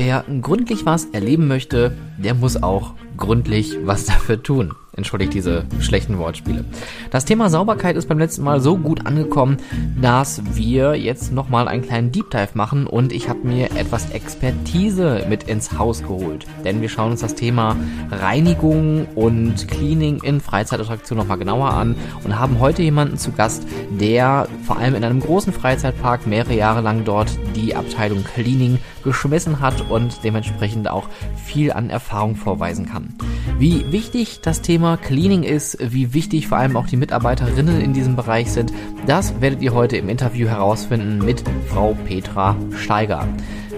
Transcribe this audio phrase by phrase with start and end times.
[0.00, 4.72] wer gründlich was erleben möchte, der muss auch gründlich was dafür tun.
[4.96, 6.64] Entschuldigt diese schlechten Wortspiele.
[7.10, 9.58] Das Thema Sauberkeit ist beim letzten Mal so gut angekommen,
[10.00, 15.24] dass wir jetzt nochmal einen kleinen Deep Dive machen und ich habe mir etwas Expertise
[15.28, 16.44] mit ins Haus geholt.
[16.64, 17.76] Denn wir schauen uns das Thema
[18.10, 21.94] Reinigung und Cleaning in Freizeitattraktionen nochmal genauer an
[22.24, 26.80] und haben heute jemanden zu Gast, der vor allem in einem großen Freizeitpark mehrere Jahre
[26.80, 33.14] lang dort die Abteilung Cleaning geschmissen hat und dementsprechend auch viel an Erfahrung vorweisen kann.
[33.58, 38.16] Wie wichtig das Thema Cleaning ist, wie wichtig vor allem auch die Mitarbeiterinnen in diesem
[38.16, 38.72] Bereich sind,
[39.06, 43.26] das werdet ihr heute im Interview herausfinden mit Frau Petra Steiger.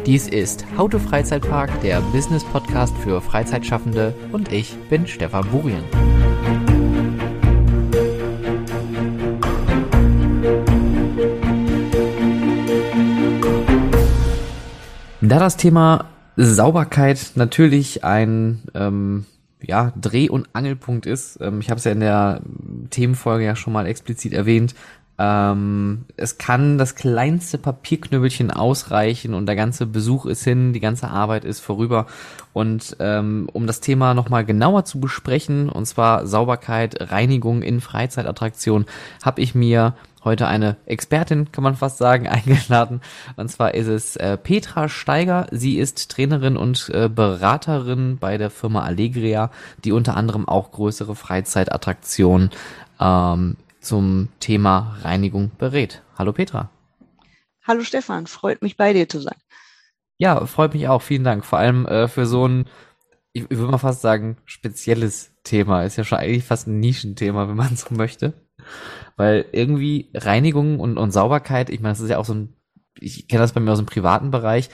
[0.06, 6.21] Dies ist to Freizeitpark, der Business Podcast für Freizeitschaffende und ich bin Stefan Burien.
[15.32, 19.24] Da das Thema Sauberkeit natürlich ein ähm,
[19.62, 21.38] ja, Dreh- und Angelpunkt ist.
[21.40, 22.42] Ähm, ich habe es ja in der
[22.90, 24.74] Themenfolge ja schon mal explizit erwähnt.
[25.16, 31.08] Ähm, es kann das kleinste Papierknüppelchen ausreichen und der ganze Besuch ist hin, die ganze
[31.08, 32.08] Arbeit ist vorüber.
[32.52, 38.86] Und ähm, um das Thema nochmal genauer zu besprechen, und zwar Sauberkeit, Reinigung in Freizeitattraktionen,
[39.22, 39.94] habe ich mir
[40.24, 43.00] heute eine Expertin, kann man fast sagen, eingeladen.
[43.36, 45.46] Und zwar ist es äh, Petra Steiger.
[45.50, 49.50] Sie ist Trainerin und äh, Beraterin bei der Firma Allegria,
[49.84, 52.50] die unter anderem auch größere Freizeitattraktionen
[53.00, 56.02] ähm, zum Thema Reinigung berät.
[56.16, 56.70] Hallo Petra.
[57.64, 59.36] Hallo Stefan, freut mich bei dir zu sein.
[60.18, 61.02] Ja, freut mich auch.
[61.02, 61.44] Vielen Dank.
[61.44, 62.68] Vor allem äh, für so ein,
[63.32, 65.82] ich, ich würde mal fast sagen, spezielles Thema.
[65.84, 68.32] Ist ja schon eigentlich fast ein Nischenthema, wenn man so möchte.
[69.16, 72.56] Weil irgendwie Reinigung und, und Sauberkeit, ich meine, das ist ja auch so ein,
[72.98, 74.70] ich kenne das bei mir aus dem privaten Bereich,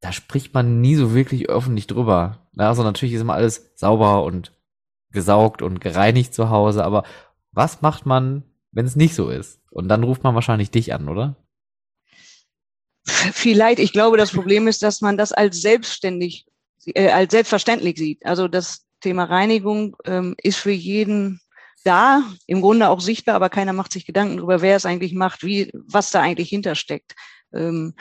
[0.00, 2.48] da spricht man nie so wirklich öffentlich drüber.
[2.56, 4.52] Also natürlich ist immer alles sauber und
[5.10, 7.04] gesaugt und gereinigt zu Hause, aber
[7.52, 9.60] was macht man, wenn es nicht so ist?
[9.70, 11.36] Und dann ruft man wahrscheinlich dich an, oder?
[13.04, 13.78] Vielleicht.
[13.78, 16.46] Ich glaube, das Problem ist, dass man das als selbstständig,
[16.86, 18.24] äh, als selbstverständlich sieht.
[18.26, 21.40] Also das Thema Reinigung ähm, ist für jeden
[21.84, 25.42] da, im Grunde auch sichtbar, aber keiner macht sich Gedanken darüber, wer es eigentlich macht,
[25.42, 27.14] wie, was da eigentlich hintersteckt.
[27.52, 27.94] Ähm,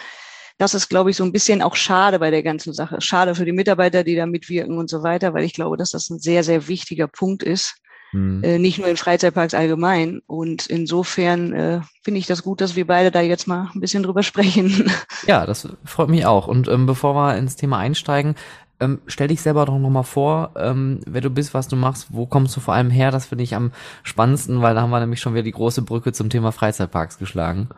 [0.58, 3.00] das ist, glaube ich, so ein bisschen auch schade bei der ganzen Sache.
[3.00, 6.10] Schade für die Mitarbeiter, die da mitwirken und so weiter, weil ich glaube, dass das
[6.10, 7.76] ein sehr, sehr wichtiger Punkt ist.
[8.12, 8.44] Mhm.
[8.44, 10.22] Äh, nicht nur in Freizeitparks allgemein.
[10.26, 14.04] Und insofern äh, finde ich das gut, dass wir beide da jetzt mal ein bisschen
[14.04, 14.92] drüber sprechen.
[15.28, 16.48] Ja, das freut mich auch.
[16.48, 18.36] Und ähm, bevor wir ins Thema einsteigen,
[18.80, 22.26] ähm, stell dich selber doch nochmal vor, ähm, wer du bist, was du machst, wo
[22.26, 23.12] kommst du vor allem her?
[23.12, 23.72] Das finde ich am
[24.04, 27.70] spannendsten, weil da haben wir nämlich schon wieder die große Brücke zum Thema Freizeitparks geschlagen.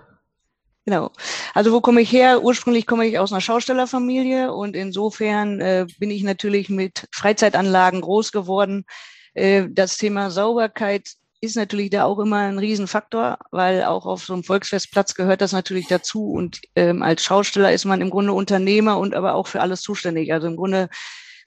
[0.86, 1.12] Genau.
[1.54, 2.42] Also wo komme ich her?
[2.44, 8.32] Ursprünglich komme ich aus einer Schaustellerfamilie und insofern äh, bin ich natürlich mit Freizeitanlagen groß
[8.32, 8.86] geworden.
[9.34, 14.34] Äh, das Thema Sauberkeit ist natürlich da auch immer ein Riesenfaktor, weil auch auf so
[14.34, 16.32] einem Volksfestplatz gehört das natürlich dazu.
[16.32, 20.34] Und ähm, als Schausteller ist man im Grunde Unternehmer und aber auch für alles zuständig.
[20.34, 20.90] Also im Grunde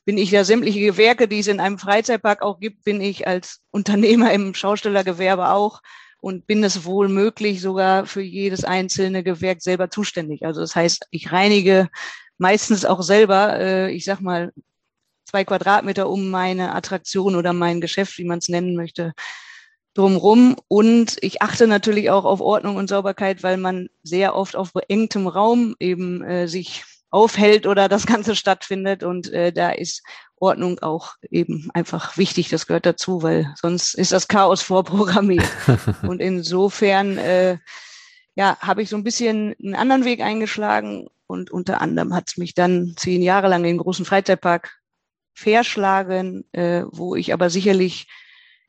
[0.04, 3.60] bin ich ja sämtliche Gewerke, die es in einem Freizeitpark auch gibt, bin ich als
[3.70, 5.80] Unternehmer im Schaustellergewerbe auch
[6.20, 10.44] und bin es wohl möglich sogar für jedes einzelne Gewerk selber zuständig.
[10.44, 11.88] Also das heißt, ich reinige
[12.38, 14.52] meistens auch selber, äh, ich sag mal,
[15.24, 19.12] zwei Quadratmeter um meine Attraktion oder mein Geschäft, wie man es nennen möchte,
[19.94, 20.56] drumrum.
[20.68, 25.26] Und ich achte natürlich auch auf Ordnung und Sauberkeit, weil man sehr oft auf beengtem
[25.26, 29.02] Raum eben äh, sich aufhält oder das Ganze stattfindet.
[29.02, 30.02] Und äh, da ist
[30.36, 32.48] Ordnung auch eben einfach wichtig.
[32.48, 35.48] Das gehört dazu, weil sonst ist das Chaos vorprogrammiert.
[36.02, 37.58] und insofern äh,
[38.34, 41.08] ja, habe ich so ein bisschen einen anderen Weg eingeschlagen.
[41.26, 44.80] Und unter anderem hat es mich dann zehn Jahre lang in den großen Freizeitpark
[45.34, 48.06] verschlagen, äh, wo ich aber sicherlich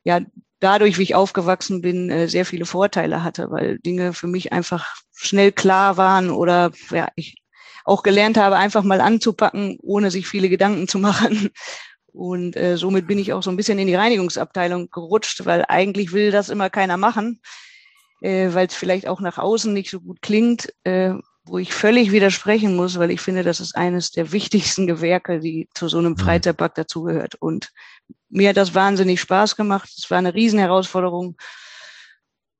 [0.02, 0.20] ja
[0.64, 4.96] dadurch, wie ich aufgewachsen bin, äh, sehr viele Vorteile hatte, weil Dinge für mich einfach
[5.14, 7.36] schnell klar waren oder ja, ich
[7.84, 11.50] auch gelernt habe, einfach mal anzupacken, ohne sich viele Gedanken zu machen.
[12.12, 16.12] Und äh, somit bin ich auch so ein bisschen in die Reinigungsabteilung gerutscht, weil eigentlich
[16.12, 17.40] will das immer keiner machen,
[18.20, 20.72] äh, weil es vielleicht auch nach außen nicht so gut klingt.
[20.84, 21.14] Äh,
[21.46, 25.68] wo ich völlig widersprechen muss, weil ich finde, das ist eines der wichtigsten Gewerke, die
[25.74, 26.18] zu so einem mhm.
[26.18, 27.34] Freizeitpark dazugehört.
[27.34, 27.70] Und
[28.28, 29.90] mir hat das wahnsinnig Spaß gemacht.
[29.96, 31.36] Es war eine Riesenherausforderung.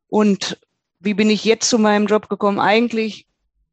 [0.08, 0.58] Und
[1.00, 2.61] wie bin ich jetzt zu meinem Job gekommen?
[2.61, 3.26] Eigentlich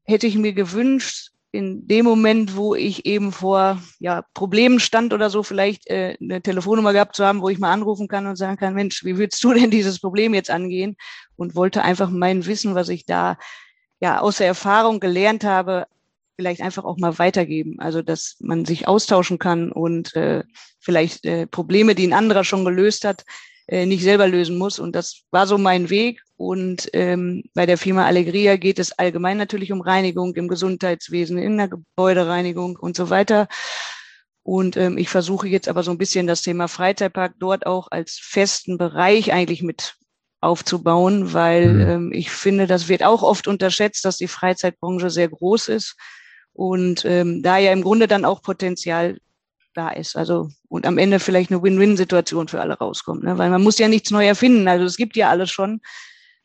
[0.03, 5.29] hätte ich mir gewünscht, in dem Moment, wo ich eben vor ja, Problemen stand oder
[5.29, 8.56] so, vielleicht äh, eine Telefonnummer gehabt zu haben, wo ich mal anrufen kann und sagen
[8.56, 10.95] kann, Mensch, wie würdest du denn dieses Problem jetzt angehen?
[11.35, 13.38] Und wollte einfach mein Wissen, was ich da
[14.00, 15.88] ja aus der Erfahrung gelernt habe,
[16.36, 17.80] vielleicht einfach auch mal weitergeben.
[17.80, 20.44] Also dass man sich austauschen kann und äh,
[20.80, 23.24] vielleicht äh, Probleme, die ein anderer schon gelöst hat,
[23.68, 24.80] äh, nicht selber lösen muss.
[24.80, 26.22] Und das war so mein Weg.
[26.36, 31.57] Und ähm, bei der Firma Allegria geht es allgemein natürlich um Reinigung im Gesundheitswesen, in
[31.57, 33.48] der Gebäudereinigung und so weiter.
[34.44, 38.19] Und ähm, ich versuche jetzt aber so ein bisschen das Thema Freizeitpark dort auch als
[38.22, 39.95] festen Bereich eigentlich mit
[40.42, 41.89] aufzubauen, weil mhm.
[41.89, 45.95] ähm, ich finde, das wird auch oft unterschätzt, dass die Freizeitbranche sehr groß ist
[46.69, 49.17] und ähm, da ja im Grunde dann auch Potenzial
[49.73, 50.15] da ist.
[50.15, 53.39] Also und am Ende vielleicht eine Win-Win-Situation für alle rauskommt, ne?
[53.39, 54.67] weil man muss ja nichts neu erfinden.
[54.67, 55.81] Also es gibt ja alles schon,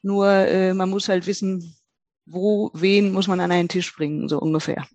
[0.00, 1.76] nur äh, man muss halt wissen,
[2.24, 4.86] wo, wen muss man an einen Tisch bringen, so ungefähr.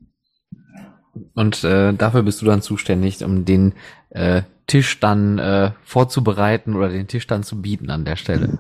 [1.36, 3.74] Und äh, dafür bist du dann zuständig, um den
[4.10, 8.58] äh, Tisch dann äh, vorzubereiten oder den Tisch dann zu bieten an der Stelle.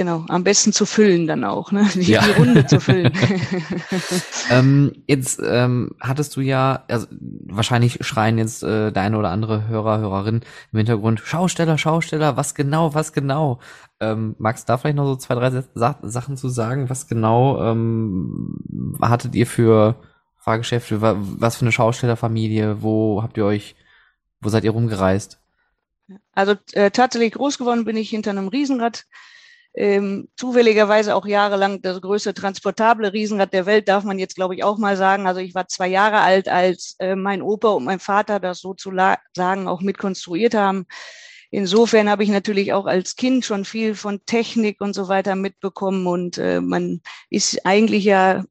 [0.00, 1.84] Genau, am besten zu füllen dann auch, ne?
[1.92, 2.22] die, ja.
[2.22, 3.12] die Runde zu füllen.
[4.50, 9.98] ähm, jetzt ähm, hattest du ja, also wahrscheinlich schreien jetzt äh, deine oder andere Hörer,
[9.98, 13.58] Hörerin im Hintergrund, Schausteller, Schausteller, was genau, was genau?
[13.98, 16.88] Ähm, magst du da vielleicht noch so zwei, drei Sa Sachen zu sagen?
[16.88, 19.96] Was genau ähm, hattet ihr für
[20.36, 21.02] Fahrgeschäfte?
[21.02, 22.82] Was für eine Schaustellerfamilie?
[22.82, 23.74] Wo habt ihr euch,
[24.40, 25.40] wo seid ihr rumgereist?
[26.34, 29.06] Also äh, tatsächlich groß geworden bin ich hinter einem Riesenrad
[29.78, 34.64] ähm, zufälligerweise auch jahrelang das größte transportable Riesenrad der Welt, darf man jetzt, glaube ich,
[34.64, 35.28] auch mal sagen.
[35.28, 39.68] Also ich war zwei Jahre alt, als äh, mein Opa und mein Vater das sozusagen
[39.68, 40.86] auch mitkonstruiert haben.
[41.50, 46.08] Insofern habe ich natürlich auch als Kind schon viel von Technik und so weiter mitbekommen
[46.08, 48.44] und äh, man ist eigentlich ja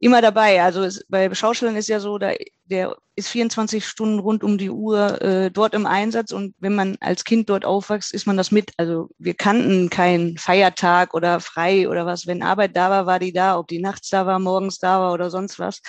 [0.00, 0.62] immer dabei.
[0.62, 2.32] Also es, bei Schauspielern ist ja so, da,
[2.64, 6.96] der ist 24 Stunden rund um die Uhr äh, dort im Einsatz und wenn man
[7.00, 8.72] als Kind dort aufwächst, ist man das mit.
[8.78, 12.26] Also wir kannten keinen Feiertag oder frei oder was.
[12.26, 15.12] Wenn Arbeit da war, war die da, ob die nachts da war, morgens da war
[15.12, 15.82] oder sonst was.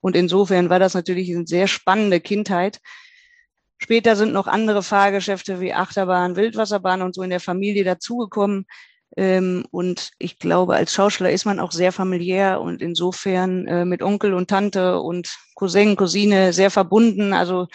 [0.00, 2.80] Und insofern war das natürlich eine sehr spannende Kindheit.
[3.76, 8.66] Später sind noch andere Fahrgeschäfte wie Achterbahn, Wildwasserbahn und so in der Familie dazugekommen.
[9.16, 14.02] Ähm, und ich glaube, als Schauspieler ist man auch sehr familiär und insofern äh, mit
[14.02, 17.32] Onkel und Tante und Cousin, Cousine sehr verbunden.
[17.32, 17.68] Also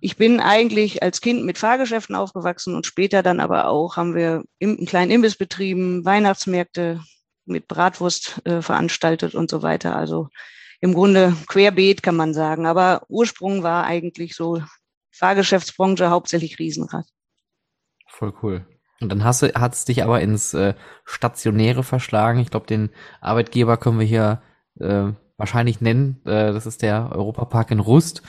[0.00, 4.44] ich bin eigentlich als Kind mit Fahrgeschäften aufgewachsen und später dann aber auch haben wir
[4.60, 7.00] einen kleinen Imbiss betrieben, Weihnachtsmärkte
[7.46, 9.96] mit Bratwurst äh, veranstaltet und so weiter.
[9.96, 10.28] Also
[10.80, 12.66] im Grunde querbeet kann man sagen.
[12.66, 14.62] Aber Ursprung war eigentlich so
[15.10, 17.06] Fahrgeschäftsbranche, hauptsächlich Riesenrad.
[18.06, 18.66] Voll cool.
[19.00, 20.74] Und dann hast du, hat's dich aber ins äh,
[21.04, 22.40] Stationäre verschlagen.
[22.40, 22.90] Ich glaube, den
[23.20, 24.42] Arbeitgeber können wir hier
[24.80, 26.20] äh, wahrscheinlich nennen.
[26.24, 28.22] Äh, das ist der Europapark in Rust.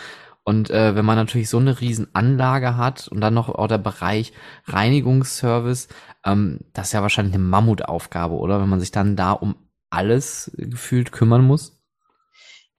[0.43, 4.33] Und äh, wenn man natürlich so eine Riesenanlage hat und dann noch auch der Bereich
[4.65, 5.89] Reinigungsservice,
[6.25, 8.61] ähm, das ist ja wahrscheinlich eine Mammutaufgabe, oder?
[8.61, 9.55] Wenn man sich dann da um
[9.89, 11.78] alles gefühlt kümmern muss.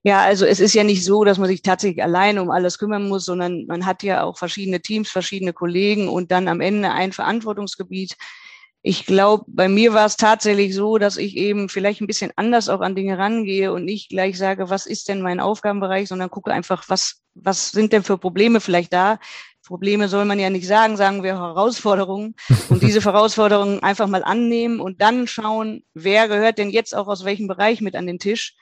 [0.03, 3.07] Ja, also es ist ja nicht so, dass man sich tatsächlich alleine um alles kümmern
[3.07, 7.11] muss, sondern man hat ja auch verschiedene Teams, verschiedene Kollegen und dann am Ende ein
[7.11, 8.17] Verantwortungsgebiet.
[8.81, 12.67] Ich glaube, bei mir war es tatsächlich so, dass ich eben vielleicht ein bisschen anders
[12.67, 16.51] auch an Dinge rangehe und nicht gleich sage, was ist denn mein Aufgabenbereich, sondern gucke
[16.51, 19.19] einfach, was, was sind denn für Probleme vielleicht da.
[19.67, 22.33] Probleme soll man ja nicht sagen, sagen wir Herausforderungen.
[22.69, 27.23] Und diese Herausforderungen einfach mal annehmen und dann schauen, wer gehört denn jetzt auch aus
[27.23, 28.55] welchem Bereich mit an den Tisch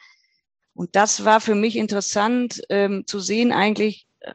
[0.80, 4.32] und das war für mich interessant ähm, zu sehen, eigentlich äh,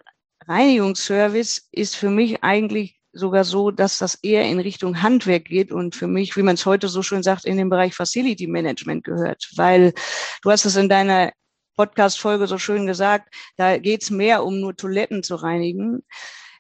[0.47, 5.97] Reinigungsservice ist für mich eigentlich sogar so, dass das eher in Richtung Handwerk geht und
[5.97, 9.49] für mich, wie man es heute so schön sagt, in den Bereich Facility Management gehört.
[9.57, 9.95] Weil
[10.43, 11.33] du hast es in deiner
[11.77, 16.03] Podcast-Folge so schön gesagt, da geht es mehr um nur Toiletten zu reinigen.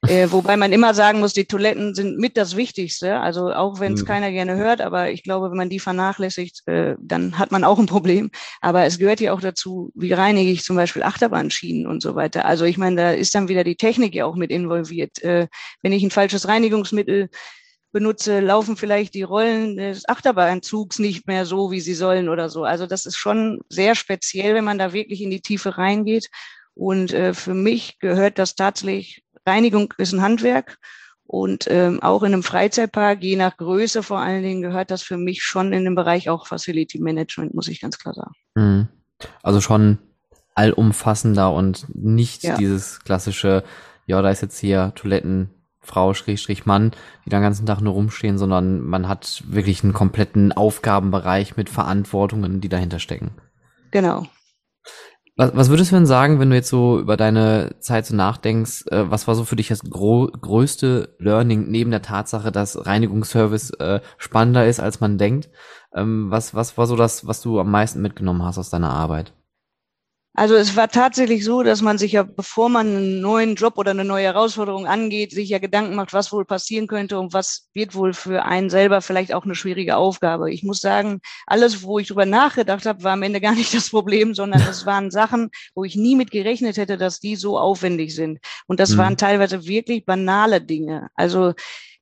[0.09, 3.21] Äh, wobei man immer sagen muss, die Toiletten sind mit das Wichtigste.
[3.21, 4.07] Also auch wenn es mhm.
[4.07, 7.79] keiner gerne hört, aber ich glaube, wenn man die vernachlässigt, äh, dann hat man auch
[7.79, 8.31] ein Problem.
[8.61, 12.45] Aber es gehört ja auch dazu, wie reinige ich zum Beispiel Achterbahnschienen und so weiter.
[12.45, 15.23] Also ich meine, da ist dann wieder die Technik ja auch mit involviert.
[15.23, 15.49] Äh,
[15.83, 17.29] wenn ich ein falsches Reinigungsmittel
[17.93, 22.65] benutze, laufen vielleicht die Rollen des Achterbahnzugs nicht mehr so, wie sie sollen oder so.
[22.65, 26.29] Also das ist schon sehr speziell, wenn man da wirklich in die Tiefe reingeht.
[26.75, 30.79] Und äh, für mich gehört das tatsächlich Reinigung ist ein Handwerk
[31.27, 35.17] und ähm, auch in einem Freizeitpark, je nach Größe vor allen Dingen, gehört das für
[35.17, 38.35] mich schon in den Bereich auch Facility Management, muss ich ganz klar sagen.
[38.55, 38.89] Mhm.
[39.43, 39.99] Also schon
[40.55, 42.57] allumfassender und nicht ja.
[42.57, 43.65] dieses klassische,
[44.07, 46.93] ja, da ist jetzt hier Toilettenfrau, Schrägstrich Mann,
[47.25, 52.61] die den ganzen Tag nur rumstehen, sondern man hat wirklich einen kompletten Aufgabenbereich mit Verantwortungen,
[52.61, 53.33] die dahinter stecken.
[53.91, 54.27] Genau,
[55.37, 58.85] was, was würdest du denn sagen, wenn du jetzt so über deine Zeit so nachdenkst,
[58.91, 64.01] äh, was war so für dich das größte Learning neben der Tatsache, dass Reinigungsservice äh,
[64.17, 65.51] spannender ist, als man denkt?
[65.93, 69.33] Ähm, was, was war so das, was du am meisten mitgenommen hast aus deiner Arbeit?
[70.37, 73.93] Also es war tatsächlich so, dass man sich ja, bevor man einen neuen Job oder
[73.93, 77.95] eine neue Herausforderung angeht, sich ja Gedanken macht, was wohl passieren könnte und was wird
[77.95, 80.53] wohl für einen selber vielleicht auch eine schwierige Aufgabe.
[80.53, 83.91] Ich muss sagen, alles, wo ich drüber nachgedacht habe, war am Ende gar nicht das
[83.91, 88.13] Problem, sondern es waren Sachen, wo ich nie mit gerechnet hätte, dass die so aufwendig
[88.13, 88.41] sind.
[88.67, 88.99] Und das mhm.
[88.99, 91.11] waren teilweise wirklich banale Dinge.
[91.15, 91.55] Also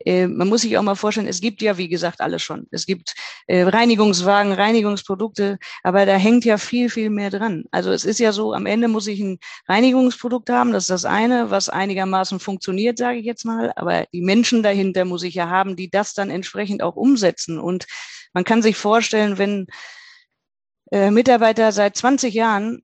[0.05, 2.67] äh, man muss sich auch mal vorstellen, es gibt ja, wie gesagt, alles schon.
[2.71, 3.15] Es gibt
[3.47, 7.65] äh, Reinigungswagen, Reinigungsprodukte, aber da hängt ja viel, viel mehr dran.
[7.71, 11.05] Also es ist ja so, am Ende muss ich ein Reinigungsprodukt haben, das ist das
[11.05, 15.49] eine, was einigermaßen funktioniert, sage ich jetzt mal, aber die Menschen dahinter muss ich ja
[15.49, 17.59] haben, die das dann entsprechend auch umsetzen.
[17.59, 17.87] Und
[18.33, 19.67] man kann sich vorstellen, wenn
[20.91, 22.83] äh, Mitarbeiter seit 20 Jahren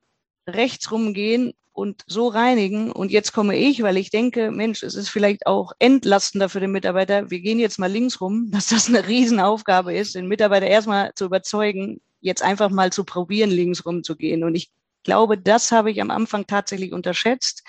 [0.49, 2.91] rechts rumgehen und so reinigen.
[2.91, 6.73] Und jetzt komme ich, weil ich denke, Mensch, es ist vielleicht auch entlastender für den
[6.73, 7.31] Mitarbeiter.
[7.31, 11.27] Wir gehen jetzt mal links rum, dass das eine Riesenaufgabe ist, den Mitarbeiter erstmal zu
[11.27, 14.43] überzeugen, jetzt einfach mal zu probieren, links rum zu gehen.
[14.43, 14.71] Und ich
[15.05, 17.63] glaube, das habe ich am Anfang tatsächlich unterschätzt.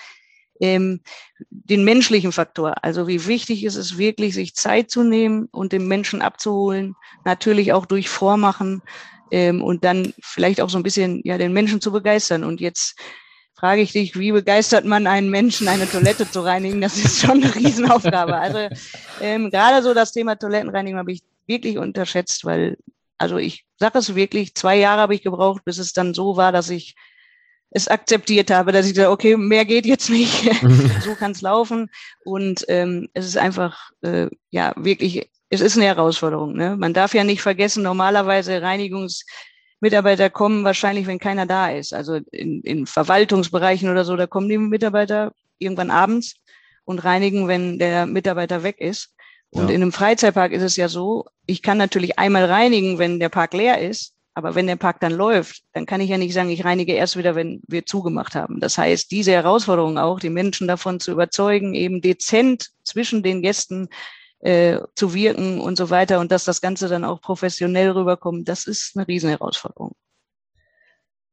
[0.62, 1.00] Ähm,
[1.48, 2.74] den menschlichen Faktor.
[2.82, 7.72] Also wie wichtig ist es wirklich, sich Zeit zu nehmen und den Menschen abzuholen, natürlich
[7.72, 8.82] auch durch Vormachen
[9.30, 12.44] ähm, und dann vielleicht auch so ein bisschen ja den Menschen zu begeistern.
[12.44, 12.96] Und jetzt
[13.54, 16.80] frage ich dich, wie begeistert man einen Menschen, eine Toilette zu reinigen?
[16.80, 18.34] Das ist schon eine Riesenaufgabe.
[18.34, 18.68] Also
[19.20, 22.78] ähm, gerade so das Thema Toilettenreinigung habe ich wirklich unterschätzt, weil,
[23.18, 26.52] also ich sage es wirklich, zwei Jahre habe ich gebraucht, bis es dann so war,
[26.52, 26.94] dass ich
[27.70, 30.50] es akzeptiert habe, dass ich sage, okay, mehr geht jetzt nicht,
[31.04, 31.90] so kann es laufen.
[32.24, 36.54] Und ähm, es ist einfach, äh, ja, wirklich, es ist eine Herausforderung.
[36.54, 36.76] Ne?
[36.76, 39.24] Man darf ja nicht vergessen, normalerweise Reinigungs
[39.80, 41.94] Mitarbeiter kommen wahrscheinlich, wenn keiner da ist.
[41.94, 46.36] Also in, in Verwaltungsbereichen oder so, da kommen die Mitarbeiter irgendwann abends
[46.84, 49.14] und reinigen, wenn der Mitarbeiter weg ist.
[49.50, 49.74] Und ja.
[49.74, 53.54] in einem Freizeitpark ist es ja so, ich kann natürlich einmal reinigen, wenn der Park
[53.54, 56.64] leer ist, aber wenn der Park dann läuft, dann kann ich ja nicht sagen, ich
[56.64, 58.60] reinige erst wieder, wenn wir zugemacht haben.
[58.60, 63.88] Das heißt, diese Herausforderung auch, die Menschen davon zu überzeugen, eben dezent zwischen den Gästen
[64.40, 68.66] äh, zu wirken und so weiter und dass das Ganze dann auch professionell rüberkommt, das
[68.66, 69.92] ist eine Riesenherausforderung.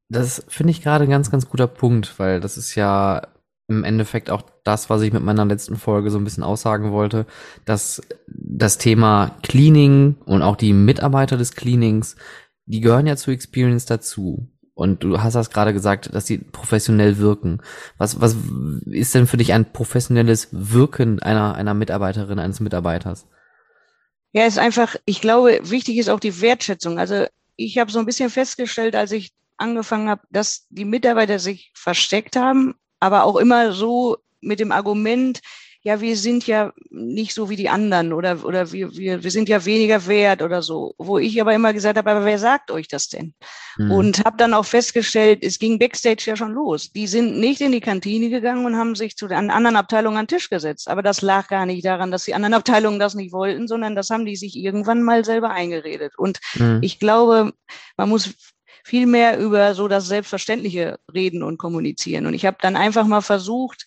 [0.10, 3.28] Das finde ich gerade ein ganz, ganz guter Punkt, weil das ist ja
[3.68, 7.26] im Endeffekt auch das, was ich mit meiner letzten Folge so ein bisschen aussagen wollte,
[7.66, 12.16] dass das Thema Cleaning und auch die Mitarbeiter des Cleanings,
[12.66, 14.50] die gehören ja zu Experience dazu.
[14.78, 17.64] Und du hast das gerade gesagt, dass sie professionell wirken.
[17.98, 18.36] Was, was
[18.86, 23.26] ist denn für dich ein professionelles Wirken einer, einer Mitarbeiterin, eines Mitarbeiters?
[24.34, 27.00] Ja, ist einfach, ich glaube, wichtig ist auch die Wertschätzung.
[27.00, 31.72] Also ich habe so ein bisschen festgestellt, als ich angefangen habe, dass die Mitarbeiter sich
[31.74, 35.42] versteckt haben, aber auch immer so mit dem Argument,
[35.88, 39.48] ja, wir sind ja nicht so wie die anderen oder, oder wir, wir, wir sind
[39.48, 40.94] ja weniger wert oder so.
[40.98, 43.34] Wo ich aber immer gesagt habe, aber wer sagt euch das denn?
[43.78, 43.92] Mhm.
[43.92, 46.92] Und habe dann auch festgestellt, es ging Backstage ja schon los.
[46.92, 50.26] Die sind nicht in die Kantine gegangen und haben sich zu den anderen Abteilungen an
[50.26, 50.90] den Tisch gesetzt.
[50.90, 54.10] Aber das lag gar nicht daran, dass die anderen Abteilungen das nicht wollten, sondern das
[54.10, 56.18] haben die sich irgendwann mal selber eingeredet.
[56.18, 56.80] Und mhm.
[56.82, 57.54] ich glaube,
[57.96, 58.34] man muss
[58.84, 62.26] viel mehr über so das Selbstverständliche reden und kommunizieren.
[62.26, 63.86] Und ich habe dann einfach mal versucht,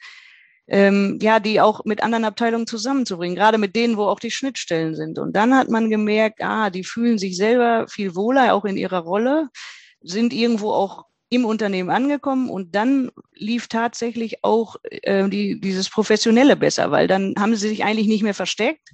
[0.70, 4.94] ähm, ja, die auch mit anderen Abteilungen zusammenzubringen, gerade mit denen, wo auch die Schnittstellen
[4.94, 5.18] sind.
[5.18, 9.00] Und dann hat man gemerkt, ah, die fühlen sich selber viel wohler, auch in ihrer
[9.00, 9.48] Rolle,
[10.00, 16.56] sind irgendwo auch im Unternehmen angekommen und dann lief tatsächlich auch äh, die, dieses Professionelle
[16.56, 18.90] besser, weil dann haben sie sich eigentlich nicht mehr versteckt,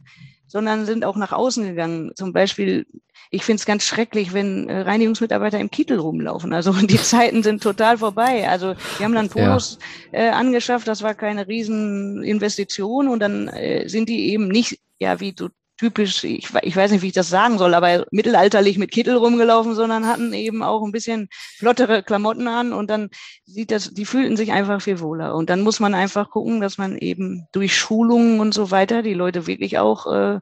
[0.47, 2.12] sondern sind auch nach außen gegangen.
[2.15, 2.87] Zum Beispiel,
[3.31, 6.53] ich finde es ganz schrecklich, wenn äh, Reinigungsmitarbeiter im Kittel rumlaufen.
[6.53, 8.49] Also die Zeiten sind total vorbei.
[8.49, 9.79] Also wir haben dann Polos
[10.12, 10.21] ja.
[10.21, 15.33] äh, angeschafft, das war keine Rieseninvestition und dann äh, sind die eben nicht, ja, wie
[15.33, 19.16] du typisch, ich, ich weiß nicht, wie ich das sagen soll, aber mittelalterlich mit Kittel
[19.16, 21.28] rumgelaufen, sondern hatten eben auch ein bisschen
[21.59, 23.11] flottere Klamotten an und dann
[23.45, 25.35] sieht das, die fühlten sich einfach viel wohler.
[25.35, 29.14] Und dann muss man einfach gucken, dass man eben durch Schulungen und so weiter die
[29.14, 30.40] Leute wirklich auch äh,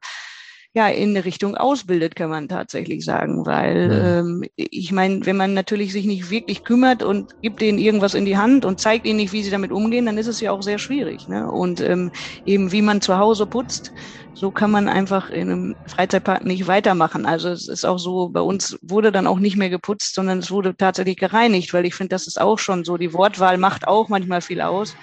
[0.75, 3.47] ja in eine Richtung ausbildet, kann man tatsächlich sagen.
[3.47, 4.19] Weil ja.
[4.19, 8.25] ähm, ich meine, wenn man natürlich sich nicht wirklich kümmert und gibt denen irgendwas in
[8.25, 10.63] die Hand und zeigt ihnen nicht, wie sie damit umgehen, dann ist es ja auch
[10.63, 11.29] sehr schwierig.
[11.29, 11.51] Ne?
[11.51, 12.11] Und ähm,
[12.45, 13.93] eben wie man zu Hause putzt,
[14.35, 17.25] so kann man einfach in einem Freizeitpark nicht weitermachen.
[17.25, 20.51] Also es ist auch so, bei uns wurde dann auch nicht mehr geputzt, sondern es
[20.51, 22.97] wurde tatsächlich gereinigt, weil ich finde, das ist auch schon so.
[22.97, 24.95] Die Wortwahl macht auch manchmal viel aus.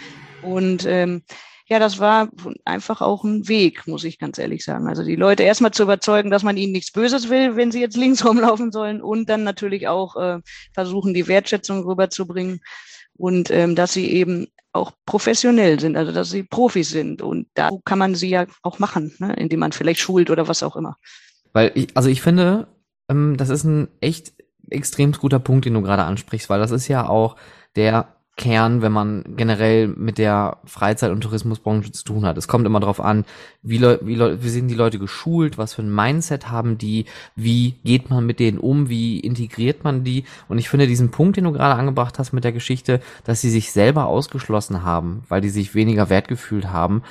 [0.41, 1.23] Und ähm,
[1.67, 2.29] ja, das war
[2.65, 4.89] einfach auch ein Weg, muss ich ganz ehrlich sagen.
[4.89, 7.95] Also die Leute erstmal zu überzeugen, dass man ihnen nichts Böses will, wenn sie jetzt
[7.95, 10.39] links rumlaufen sollen und dann natürlich auch äh,
[10.73, 12.59] versuchen, die Wertschätzung rüberzubringen
[13.15, 17.21] und ähm, dass sie eben auch professionell sind, also dass sie Profis sind.
[17.21, 19.33] Und da kann man sie ja auch machen, ne?
[19.33, 20.97] indem man vielleicht schult oder was auch immer.
[21.53, 22.67] Weil ich, also ich finde,
[23.09, 24.33] ähm, das ist ein echt
[24.69, 27.35] extrem guter Punkt, den du gerade ansprichst, weil das ist ja auch
[27.75, 32.37] der Kern, wenn man generell mit der Freizeit- und Tourismusbranche zu tun hat.
[32.37, 33.25] Es kommt immer darauf an,
[33.61, 38.09] wie, wie, wie sind die Leute geschult, was für ein Mindset haben die, wie geht
[38.09, 40.23] man mit denen um, wie integriert man die.
[40.47, 43.49] Und ich finde diesen Punkt, den du gerade angebracht hast mit der Geschichte, dass sie
[43.49, 47.03] sich selber ausgeschlossen haben, weil die sich weniger wert gefühlt haben,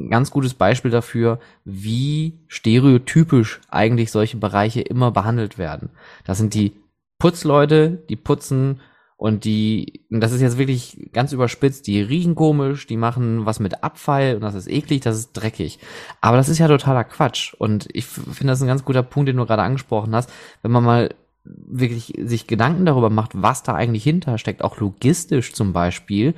[0.00, 5.90] ein ganz gutes Beispiel dafür, wie stereotypisch eigentlich solche Bereiche immer behandelt werden.
[6.24, 6.72] Das sind die
[7.18, 8.80] Putzleute, die putzen
[9.22, 13.84] und die, das ist jetzt wirklich ganz überspitzt, die riechen komisch, die machen was mit
[13.84, 15.78] Abfall und das ist eklig, das ist dreckig.
[16.20, 17.54] Aber das ist ja totaler Quatsch.
[17.54, 20.28] Und ich finde das ein ganz guter Punkt, den du gerade angesprochen hast.
[20.62, 21.14] Wenn man mal
[21.44, 26.34] wirklich sich Gedanken darüber macht, was da eigentlich hintersteckt, auch logistisch zum Beispiel,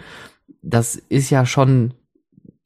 [0.61, 1.95] das ist ja schon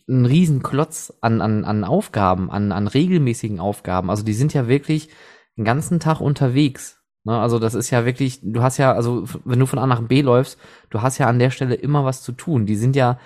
[0.09, 4.11] ein Riesenklotz an, an, an Aufgaben, an, an regelmäßigen Aufgaben.
[4.11, 5.11] Also die sind ja wirklich
[5.57, 6.98] den ganzen Tag unterwegs
[7.29, 10.01] Ne, also das ist ja wirklich, du hast ja, also wenn du von A nach
[10.01, 10.59] B läufst,
[10.89, 12.65] du hast ja an der Stelle immer was zu tun.
[12.65, 13.19] Die sind ja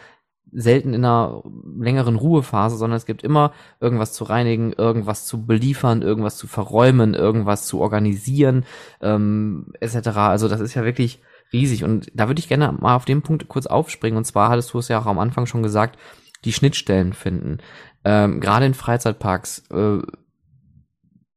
[0.51, 1.45] selten in einer
[1.79, 7.15] längeren Ruhephase, sondern es gibt immer irgendwas zu reinigen, irgendwas zu beliefern, irgendwas zu verräumen,
[7.15, 8.65] irgendwas zu organisieren,
[9.01, 10.09] ähm, etc.
[10.17, 11.85] Also das ist ja wirklich riesig.
[11.85, 14.17] Und da würde ich gerne mal auf den Punkt kurz aufspringen.
[14.17, 15.97] Und zwar hattest du es ja auch am Anfang schon gesagt,
[16.45, 17.59] die Schnittstellen finden.
[18.05, 19.63] Ähm, Gerade in Freizeitparks.
[19.71, 19.99] Äh,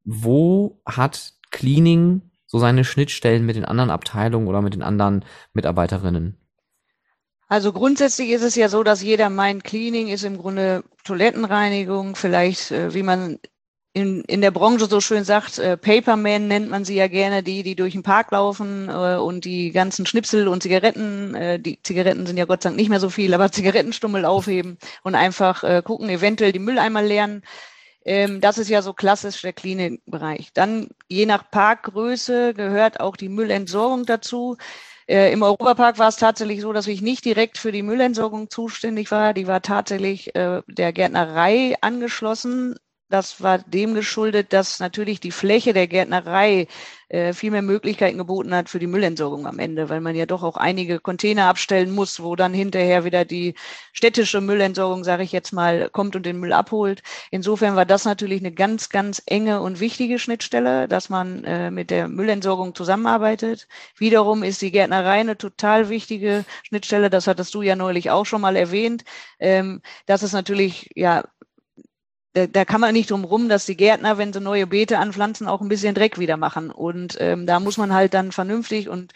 [0.04, 2.24] wo hat Cleaning
[2.56, 6.38] so seine Schnittstellen mit den anderen Abteilungen oder mit den anderen Mitarbeiterinnen?
[7.50, 12.72] Also grundsätzlich ist es ja so, dass jeder meint, Cleaning ist im Grunde Toilettenreinigung, vielleicht,
[12.72, 13.40] äh, wie man
[13.92, 17.62] in, in der Branche so schön sagt, äh, Paperman nennt man sie ja gerne, die,
[17.62, 22.26] die durch den Park laufen äh, und die ganzen Schnipsel und Zigaretten, äh, die Zigaretten
[22.26, 25.82] sind ja Gott sei Dank nicht mehr so viel, aber Zigarettenstummel aufheben und einfach äh,
[25.84, 27.44] gucken, eventuell die Mülleimer leeren.
[28.06, 30.54] Ähm, das ist ja so klassisch der Klinikbereich.
[30.54, 34.58] Dann je nach Parkgröße gehört auch die Müllentsorgung dazu.
[35.08, 39.12] Äh, Im Europapark war es tatsächlich so, dass ich nicht direkt für die Müllentsorgung zuständig
[39.12, 39.34] war.
[39.34, 42.76] Die war tatsächlich äh, der Gärtnerei angeschlossen.
[43.10, 46.68] Das war dem geschuldet, dass natürlich die Fläche der Gärtnerei
[47.08, 50.42] äh, viel mehr Möglichkeiten geboten hat für die Müllentsorgung am Ende, weil man ja doch
[50.42, 53.54] auch einige Container abstellen muss, wo dann hinterher wieder die
[53.94, 57.04] städtische Müllentsorgung, sage ich jetzt mal, kommt und den Müll abholt.
[57.30, 61.92] Insofern war das natürlich eine ganz, ganz enge und wichtige Schnittstelle, dass man äh, mit
[61.92, 63.68] der Müllentsorgung zusammenarbeitet.
[63.98, 67.12] Wiederum ist die Gärtnerei eine total wichtige Schnittstelle.
[67.12, 69.04] Das hattest du ja neulich auch schon mal erwähnt.
[69.40, 71.24] Ähm, das ist natürlich ja
[72.36, 75.48] da, da kann man nicht drum rum, dass die Gärtner, wenn sie neue Beete anpflanzen,
[75.48, 76.70] auch ein bisschen Dreck wieder machen.
[76.70, 79.14] Und ähm, da muss man halt dann vernünftig und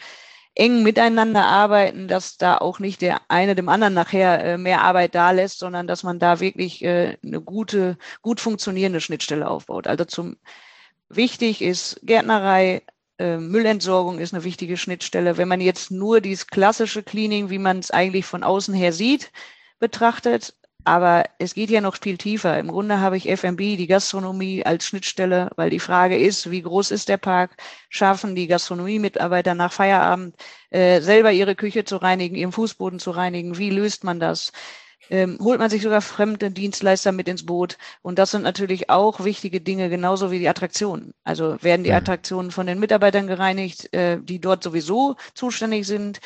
[0.54, 5.14] eng miteinander arbeiten, dass da auch nicht der eine dem anderen nachher äh, mehr Arbeit
[5.14, 9.86] da lässt, sondern dass man da wirklich äh, eine gute, gut funktionierende Schnittstelle aufbaut.
[9.86, 10.36] Also zum
[11.08, 12.82] wichtig ist Gärtnerei,
[13.18, 15.36] äh, Müllentsorgung ist eine wichtige Schnittstelle.
[15.36, 19.30] Wenn man jetzt nur dieses klassische Cleaning, wie man es eigentlich von außen her sieht,
[19.78, 20.54] betrachtet,
[20.84, 22.58] aber es geht ja noch viel tiefer.
[22.58, 26.90] Im Grunde habe ich F&B, die Gastronomie als Schnittstelle, weil die Frage ist, wie groß
[26.90, 27.56] ist der Park?
[27.88, 30.34] Schaffen die Gastronomie-Mitarbeiter nach Feierabend
[30.70, 33.58] äh, selber ihre Küche zu reinigen, ihren Fußboden zu reinigen?
[33.58, 34.52] Wie löst man das?
[35.10, 37.78] Ähm, holt man sich sogar fremde Dienstleister mit ins Boot?
[38.02, 41.12] Und das sind natürlich auch wichtige Dinge, genauso wie die Attraktionen.
[41.24, 46.20] Also werden die Attraktionen von den Mitarbeitern gereinigt, äh, die dort sowieso zuständig sind?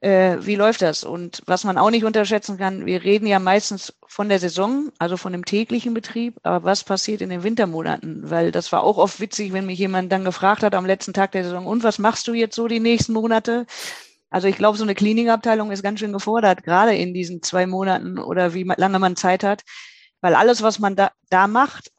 [0.00, 1.04] Äh, wie läuft das?
[1.04, 5.16] Und was man auch nicht unterschätzen kann, wir reden ja meistens von der Saison, also
[5.16, 8.30] von dem täglichen Betrieb, aber was passiert in den Wintermonaten?
[8.30, 11.32] Weil das war auch oft witzig, wenn mich jemand dann gefragt hat am letzten Tag
[11.32, 13.66] der Saison, und was machst du jetzt so die nächsten Monate?
[14.30, 18.18] Also ich glaube, so eine Cleaning-Abteilung ist ganz schön gefordert, gerade in diesen zwei Monaten
[18.18, 19.62] oder wie lange man Zeit hat,
[20.20, 21.90] weil alles, was man da, da macht,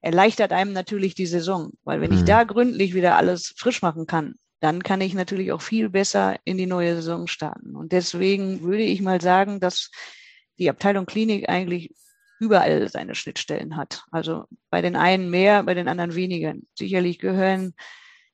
[0.00, 1.70] erleichtert einem natürlich die Saison.
[1.84, 2.18] Weil wenn mhm.
[2.18, 6.38] ich da gründlich wieder alles frisch machen kann, dann kann ich natürlich auch viel besser
[6.44, 7.74] in die neue Saison starten.
[7.74, 9.90] Und deswegen würde ich mal sagen, dass
[10.56, 11.92] die Abteilung Klinik eigentlich
[12.38, 14.04] überall seine Schnittstellen hat.
[14.12, 16.54] Also bei den einen mehr, bei den anderen weniger.
[16.78, 17.74] Sicherlich gehören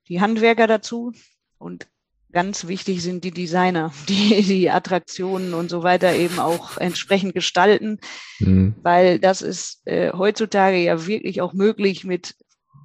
[0.08, 1.12] die Handwerker dazu
[1.56, 1.86] und
[2.30, 8.00] ganz wichtig sind die Designer, die die Attraktionen und so weiter eben auch entsprechend gestalten,
[8.38, 8.74] mhm.
[8.82, 12.34] weil das ist äh, heutzutage ja wirklich auch möglich mit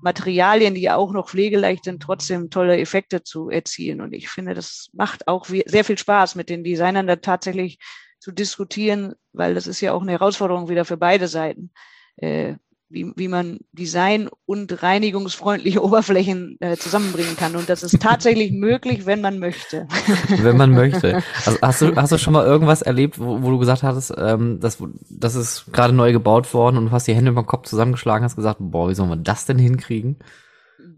[0.04, 4.02] Materialien, die ja auch noch pflegeleicht sind, trotzdem tolle Effekte zu erzielen.
[4.02, 7.80] Und ich finde, das macht auch sehr viel Spaß, mit den Designern da tatsächlich
[8.20, 11.72] zu diskutieren, weil das ist ja auch eine Herausforderung wieder für beide Seiten.
[12.18, 12.56] Äh,
[12.94, 17.56] wie, wie man Design und reinigungsfreundliche Oberflächen äh, zusammenbringen kann.
[17.56, 19.88] Und das ist tatsächlich möglich, wenn man möchte.
[20.30, 21.24] Wenn man möchte.
[21.46, 24.60] Also hast du, hast du schon mal irgendwas erlebt, wo, wo du gesagt hattest, ähm,
[24.60, 24.78] das,
[25.10, 28.24] das ist gerade neu gebaut worden und du hast die Hände über den Kopf zusammengeschlagen,
[28.24, 30.18] hast gesagt, boah, wie sollen wir das denn hinkriegen?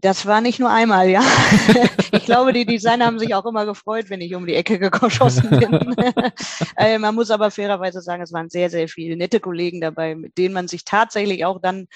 [0.00, 1.22] Das war nicht nur einmal, ja.
[2.12, 5.50] ich glaube, die Designer haben sich auch immer gefreut, wenn ich um die Ecke geschossen
[5.50, 5.94] bin.
[6.76, 10.36] äh, man muss aber fairerweise sagen, es waren sehr, sehr viele nette Kollegen dabei, mit
[10.38, 11.86] denen man sich tatsächlich auch dann,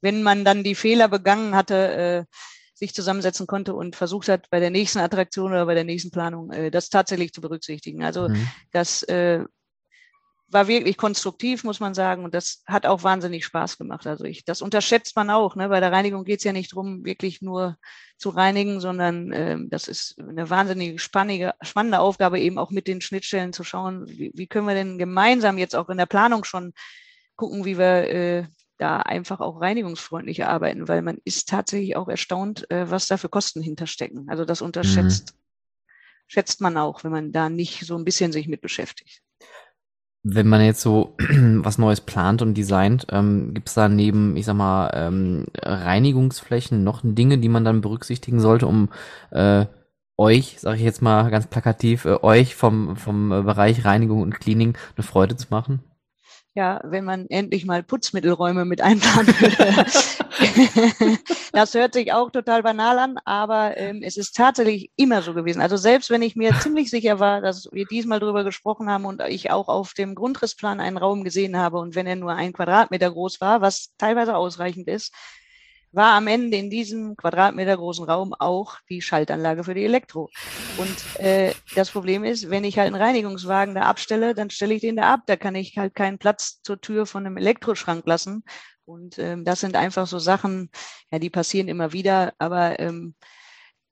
[0.00, 2.36] wenn man dann die Fehler begangen hatte, äh,
[2.74, 6.50] sich zusammensetzen konnte und versucht hat, bei der nächsten Attraktion oder bei der nächsten Planung
[6.52, 8.02] äh, das tatsächlich zu berücksichtigen.
[8.02, 8.48] Also mhm.
[8.72, 9.04] das
[10.52, 12.24] war wirklich konstruktiv, muss man sagen.
[12.24, 14.06] Und das hat auch wahnsinnig Spaß gemacht.
[14.06, 15.56] Also ich, das unterschätzt man auch.
[15.56, 15.68] Ne?
[15.68, 17.76] Bei der Reinigung geht es ja nicht darum, wirklich nur
[18.18, 23.00] zu reinigen, sondern äh, das ist eine wahnsinnig spannende, spannende Aufgabe, eben auch mit den
[23.00, 26.72] Schnittstellen zu schauen, wie, wie können wir denn gemeinsam jetzt auch in der Planung schon
[27.36, 28.46] gucken, wie wir äh,
[28.78, 33.28] da einfach auch reinigungsfreundlicher arbeiten, weil man ist tatsächlich auch erstaunt, äh, was da für
[33.28, 34.28] Kosten hinterstecken.
[34.28, 35.92] Also das unterschätzt mhm.
[36.26, 39.21] schätzt man auch, wenn man da nicht so ein bisschen sich mit beschäftigt.
[40.24, 44.46] Wenn man jetzt so was Neues plant und designt, ähm, gibt es da neben, ich
[44.46, 48.90] sag mal, ähm, Reinigungsflächen noch Dinge, die man dann berücksichtigen sollte, um
[49.30, 49.66] äh,
[50.16, 54.76] euch, sage ich jetzt mal ganz plakativ, äh, euch vom, vom Bereich Reinigung und Cleaning
[54.96, 55.82] eine Freude zu machen?
[56.54, 59.86] Ja, wenn man endlich mal Putzmittelräume mit einplanen würde.
[61.52, 65.62] das hört sich auch total banal an, aber ähm, es ist tatsächlich immer so gewesen.
[65.62, 69.22] Also selbst wenn ich mir ziemlich sicher war, dass wir diesmal drüber gesprochen haben und
[69.28, 73.10] ich auch auf dem Grundrissplan einen Raum gesehen habe und wenn er nur ein Quadratmeter
[73.10, 75.14] groß war, was teilweise ausreichend ist,
[75.92, 80.30] war am Ende in diesem Quadratmeter großen Raum auch die Schaltanlage für die Elektro.
[80.78, 84.80] Und äh, das Problem ist, wenn ich halt einen Reinigungswagen da abstelle, dann stelle ich
[84.80, 85.20] den da ab.
[85.26, 88.42] Da kann ich halt keinen Platz zur Tür von einem Elektroschrank lassen.
[88.86, 90.70] Und ähm, das sind einfach so Sachen,
[91.10, 92.32] ja, die passieren immer wieder.
[92.38, 93.14] Aber ähm,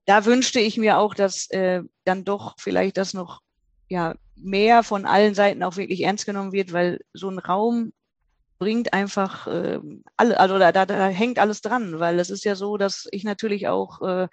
[0.07, 3.41] da wünschte ich mir auch, dass äh, dann doch vielleicht das noch
[3.89, 7.93] ja mehr von allen Seiten auch wirklich ernst genommen wird, weil so ein Raum
[8.61, 9.81] bringt einfach äh,
[10.17, 13.25] alle, also da, da, da hängt alles dran, weil es ist ja so, dass ich
[13.25, 14.29] natürlich auch äh,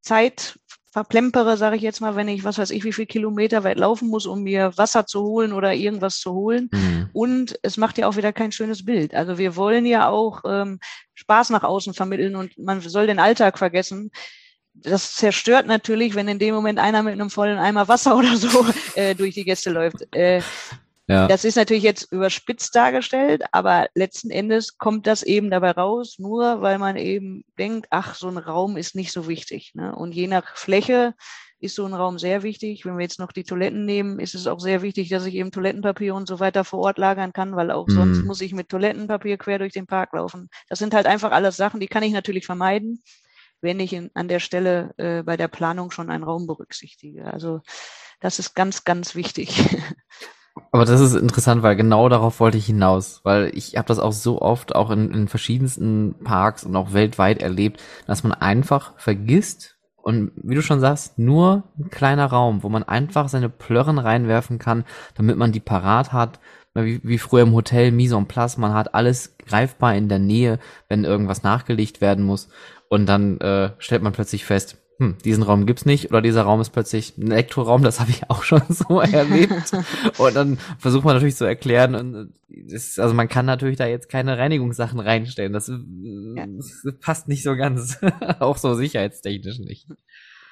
[0.00, 0.58] Zeit
[0.92, 4.08] verplempere, sage ich jetzt mal, wenn ich, was weiß ich, wie viel Kilometer weit laufen
[4.08, 6.68] muss, um mir Wasser zu holen oder irgendwas zu holen.
[6.70, 7.10] Mhm.
[7.12, 9.14] Und es macht ja auch wieder kein schönes Bild.
[9.14, 10.78] Also wir wollen ja auch ähm,
[11.14, 14.10] Spaß nach außen vermitteln und man soll den Alltag vergessen.
[14.74, 18.66] Das zerstört natürlich, wenn in dem Moment einer mit einem vollen Eimer Wasser oder so
[18.94, 20.14] äh, durch die Gäste läuft.
[20.14, 20.42] Äh,
[21.08, 21.26] ja.
[21.26, 26.62] Das ist natürlich jetzt überspitzt dargestellt, aber letzten Endes kommt das eben dabei raus, nur
[26.62, 29.72] weil man eben denkt, ach, so ein Raum ist nicht so wichtig.
[29.74, 29.94] Ne?
[29.94, 31.14] Und je nach Fläche
[31.58, 32.84] ist so ein Raum sehr wichtig.
[32.84, 35.50] Wenn wir jetzt noch die Toiletten nehmen, ist es auch sehr wichtig, dass ich eben
[35.50, 37.92] Toilettenpapier und so weiter vor Ort lagern kann, weil auch mhm.
[37.92, 40.50] sonst muss ich mit Toilettenpapier quer durch den Park laufen.
[40.68, 43.02] Das sind halt einfach alles Sachen, die kann ich natürlich vermeiden,
[43.60, 47.26] wenn ich in, an der Stelle äh, bei der Planung schon einen Raum berücksichtige.
[47.26, 47.60] Also
[48.20, 49.60] das ist ganz, ganz wichtig.
[50.70, 54.12] Aber das ist interessant, weil genau darauf wollte ich hinaus, weil ich habe das auch
[54.12, 59.76] so oft auch in, in verschiedensten Parks und auch weltweit erlebt, dass man einfach vergisst
[60.02, 64.58] und wie du schon sagst, nur ein kleiner Raum, wo man einfach seine Plörren reinwerfen
[64.58, 64.84] kann,
[65.14, 66.40] damit man die parat hat,
[66.74, 70.58] wie, wie früher im Hotel Mise en place, man hat alles greifbar in der Nähe,
[70.88, 72.48] wenn irgendwas nachgelegt werden muss.
[72.88, 76.60] Und dann äh, stellt man plötzlich fest, hm, diesen Raum gibt's nicht oder dieser Raum
[76.60, 79.72] ist plötzlich ein Elektroraum, das habe ich auch schon so erlebt.
[80.18, 84.08] und dann versucht man natürlich zu erklären, und das, also man kann natürlich da jetzt
[84.08, 85.52] keine Reinigungssachen reinstellen.
[85.52, 86.46] Das, ja.
[86.46, 87.98] das passt nicht so ganz,
[88.38, 89.88] auch so sicherheitstechnisch nicht.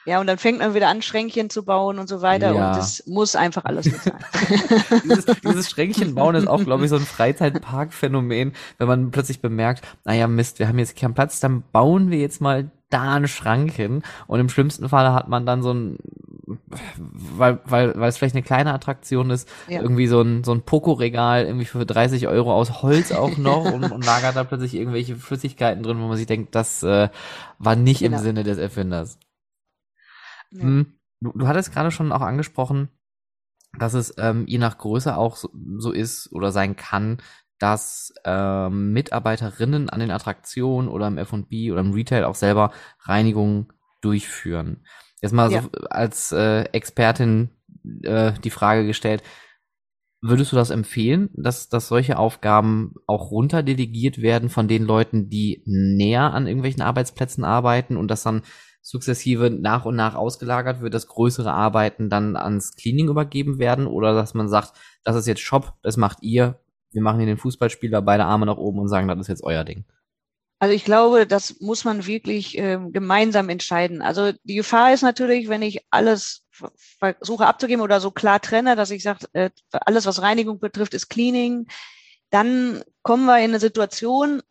[0.07, 2.55] Ja, und dann fängt man wieder an, Schränkchen zu bauen und so weiter.
[2.55, 2.71] Ja.
[2.71, 4.15] Und das muss einfach alles mit sein.
[5.05, 9.85] dieses, dieses Schränkchen bauen ist auch, glaube ich, so ein Freizeitpark-Phänomen, wenn man plötzlich bemerkt,
[10.05, 13.73] naja, Mist, wir haben jetzt keinen Platz, dann bauen wir jetzt mal da einen Schrank
[13.73, 14.03] hin.
[14.27, 15.99] Und im schlimmsten Fall hat man dann so ein,
[16.99, 19.81] weil, weil, weil es vielleicht eine kleine Attraktion ist, ja.
[19.81, 23.91] irgendwie so ein, so ein Poco-Regal irgendwie für 30 Euro aus Holz auch noch und,
[23.91, 27.09] und lagert da plötzlich irgendwelche Flüssigkeiten drin, wo man sich denkt, das äh,
[27.59, 28.19] war nicht genau.
[28.19, 29.19] im Sinne des Erfinders.
[30.51, 30.63] Ja.
[30.63, 32.89] Hm, du, du hattest gerade schon auch angesprochen,
[33.79, 37.19] dass es ähm, je nach Größe auch so, so ist oder sein kann,
[37.61, 43.69] dass ähm, Mitarbeiterinnen an den Attraktionen oder im F&B oder im Retail auch selber Reinigungen
[44.01, 44.85] durchführen.
[45.21, 45.63] Jetzt mal ja.
[45.63, 47.51] so als äh, Expertin
[48.03, 49.23] äh, die Frage gestellt,
[50.23, 55.63] würdest du das empfehlen, dass, dass solche Aufgaben auch runterdelegiert werden von den Leuten, die
[55.67, 58.43] näher an irgendwelchen Arbeitsplätzen arbeiten und das dann
[58.83, 64.15] sukzessive nach und nach ausgelagert wird, dass größere Arbeiten dann ans Cleaning übergeben werden oder
[64.15, 64.73] dass man sagt,
[65.05, 66.59] das ist jetzt Shop, das macht ihr,
[66.93, 69.65] wir machen hier den Fußballspieler beide Arme nach oben und sagen, das ist jetzt euer
[69.65, 69.85] Ding?
[70.59, 74.03] Also ich glaube, das muss man wirklich äh, gemeinsam entscheiden.
[74.03, 78.91] Also die Gefahr ist natürlich, wenn ich alles versuche abzugeben oder so klar trenne, dass
[78.91, 81.67] ich sage, äh, alles, was Reinigung betrifft, ist Cleaning,
[82.29, 84.43] dann kommen wir in eine Situation,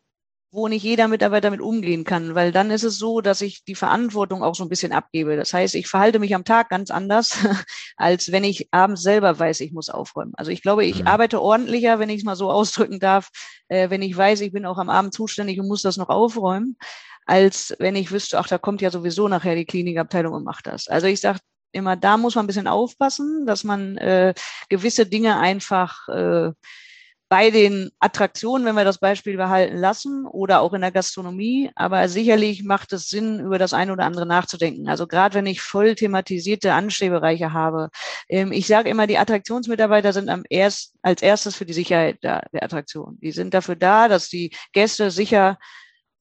[0.52, 3.76] wo nicht jeder Mitarbeiter damit umgehen kann, weil dann ist es so, dass ich die
[3.76, 5.36] Verantwortung auch so ein bisschen abgebe.
[5.36, 7.32] Das heißt, ich verhalte mich am Tag ganz anders,
[7.96, 10.32] als wenn ich abends selber weiß, ich muss aufräumen.
[10.36, 11.06] Also ich glaube, ich mhm.
[11.06, 13.30] arbeite ordentlicher, wenn ich es mal so ausdrücken darf,
[13.68, 16.76] äh, wenn ich weiß, ich bin auch am Abend zuständig und muss das noch aufräumen,
[17.26, 20.88] als wenn ich wüsste, ach, da kommt ja sowieso nachher die Klinikabteilung und macht das.
[20.88, 21.38] Also ich sage
[21.72, 24.34] immer, da muss man ein bisschen aufpassen, dass man äh,
[24.68, 26.50] gewisse Dinge einfach äh,
[27.30, 31.70] bei den Attraktionen, wenn wir das Beispiel behalten lassen, oder auch in der Gastronomie.
[31.76, 34.88] Aber sicherlich macht es Sinn, über das eine oder andere nachzudenken.
[34.88, 37.90] Also gerade wenn ich voll thematisierte Anstehbereiche habe.
[38.28, 42.48] Ähm, ich sage immer, die Attraktionsmitarbeiter sind am erst, als erstes für die Sicherheit der,
[42.52, 43.16] der Attraktion.
[43.22, 45.56] Die sind dafür da, dass die Gäste sicher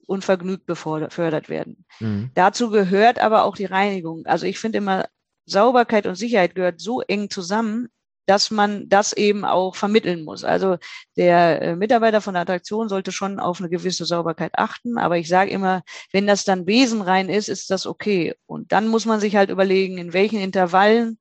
[0.06, 1.86] und vergnügt befördert werden.
[2.00, 2.30] Mhm.
[2.36, 4.28] Dazu gehört aber auch die Reinigung.
[4.28, 5.08] Also ich finde immer,
[5.48, 7.90] Sauberkeit und Sicherheit gehört so eng zusammen,
[8.30, 10.44] dass man das eben auch vermitteln muss.
[10.44, 10.78] Also
[11.18, 15.00] der äh, Mitarbeiter von der Attraktion sollte schon auf eine gewisse Sauberkeit achten.
[15.00, 18.36] Aber ich sage immer, wenn das dann besenrein ist, ist das okay.
[18.46, 21.18] Und dann muss man sich halt überlegen, in welchen Intervallen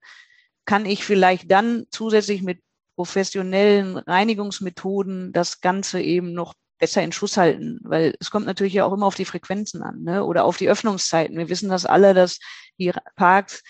[0.66, 2.61] kann ich vielleicht dann zusätzlich mit
[2.94, 8.85] professionellen Reinigungsmethoden das Ganze eben noch besser in Schuss halten, weil es kommt natürlich ja
[8.85, 10.25] auch immer auf die Frequenzen an ne?
[10.25, 11.38] oder auf die Öffnungszeiten.
[11.38, 12.38] Wir wissen das alle, dass
[12.79, 13.62] die Parks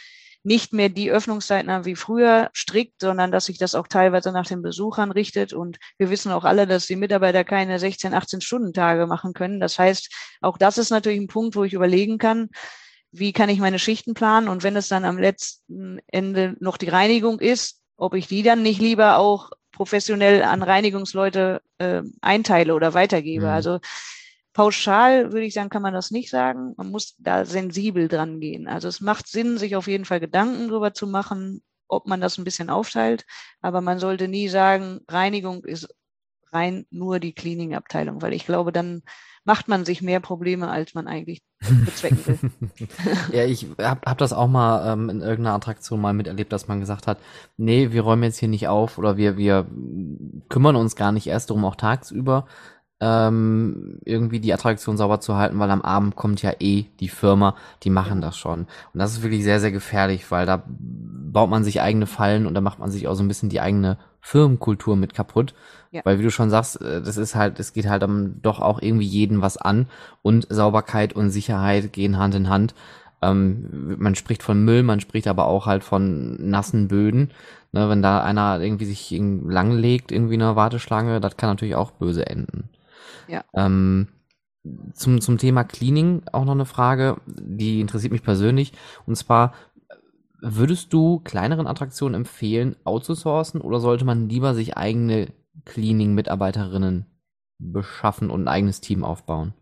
[0.48, 4.46] nicht mehr die Öffnungszeiten haben wie früher strikt, sondern dass sich das auch teilweise nach
[4.46, 5.52] den Besuchern richtet.
[5.52, 9.60] Und wir wissen auch alle, dass die Mitarbeiter keine 16, 18 Stunden Tage machen können.
[9.60, 12.48] Das heißt, auch das ist natürlich ein Punkt, wo ich überlegen kann,
[13.12, 14.48] wie kann ich meine Schichten planen?
[14.48, 18.62] Und wenn es dann am letzten Ende noch die Reinigung ist, ob ich die dann
[18.62, 23.46] nicht lieber auch professionell an Reinigungsleute äh, einteile oder weitergebe.
[23.46, 23.52] Mhm.
[23.52, 23.80] Also
[24.58, 26.74] Pauschal würde ich sagen, kann man das nicht sagen.
[26.76, 28.66] Man muss da sensibel dran gehen.
[28.66, 32.38] Also es macht Sinn, sich auf jeden Fall Gedanken darüber zu machen, ob man das
[32.38, 33.24] ein bisschen aufteilt.
[33.60, 35.94] Aber man sollte nie sagen, Reinigung ist
[36.50, 39.02] rein nur die Cleaning-Abteilung, weil ich glaube, dann
[39.44, 42.88] macht man sich mehr Probleme, als man eigentlich bezwecken will.
[43.32, 46.80] ja, ich habe hab das auch mal ähm, in irgendeiner Attraktion mal miterlebt, dass man
[46.80, 47.18] gesagt hat,
[47.56, 49.68] nee, wir räumen jetzt hier nicht auf oder wir, wir
[50.48, 52.48] kümmern uns gar nicht erst darum, auch tagsüber,
[53.00, 57.54] ähm, irgendwie die Attraktion sauber zu halten, weil am Abend kommt ja eh die Firma,
[57.84, 58.60] die machen das schon.
[58.60, 62.54] Und das ist wirklich sehr, sehr gefährlich, weil da baut man sich eigene Fallen und
[62.54, 65.54] da macht man sich auch so ein bisschen die eigene Firmenkultur mit kaputt.
[65.90, 66.02] Ja.
[66.04, 68.82] Weil wie du schon sagst, äh, das ist halt, es geht halt um, doch auch
[68.82, 69.86] irgendwie jeden was an
[70.22, 72.74] und Sauberkeit und Sicherheit gehen Hand in Hand.
[73.22, 77.30] Ähm, man spricht von Müll, man spricht aber auch halt von nassen Böden.
[77.70, 81.90] Ne, wenn da einer irgendwie sich langlegt, irgendwie in einer Warteschlange, das kann natürlich auch
[81.90, 82.70] böse enden.
[83.26, 83.44] Ja.
[83.54, 84.08] Ähm,
[84.94, 88.72] zum, zum Thema Cleaning auch noch eine Frage, die interessiert mich persönlich.
[89.06, 89.54] Und zwar,
[90.40, 95.32] würdest du kleineren Attraktionen empfehlen, outzusourcen oder sollte man lieber sich eigene
[95.64, 97.06] Cleaning-Mitarbeiterinnen
[97.58, 99.54] beschaffen und ein eigenes Team aufbauen?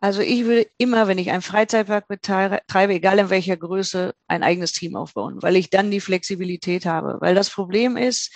[0.00, 2.60] Also ich würde immer, wenn ich einen Freizeitpark betreibe,
[2.94, 7.16] egal in welcher Größe, ein eigenes Team aufbauen, weil ich dann die Flexibilität habe.
[7.20, 8.32] Weil das Problem ist,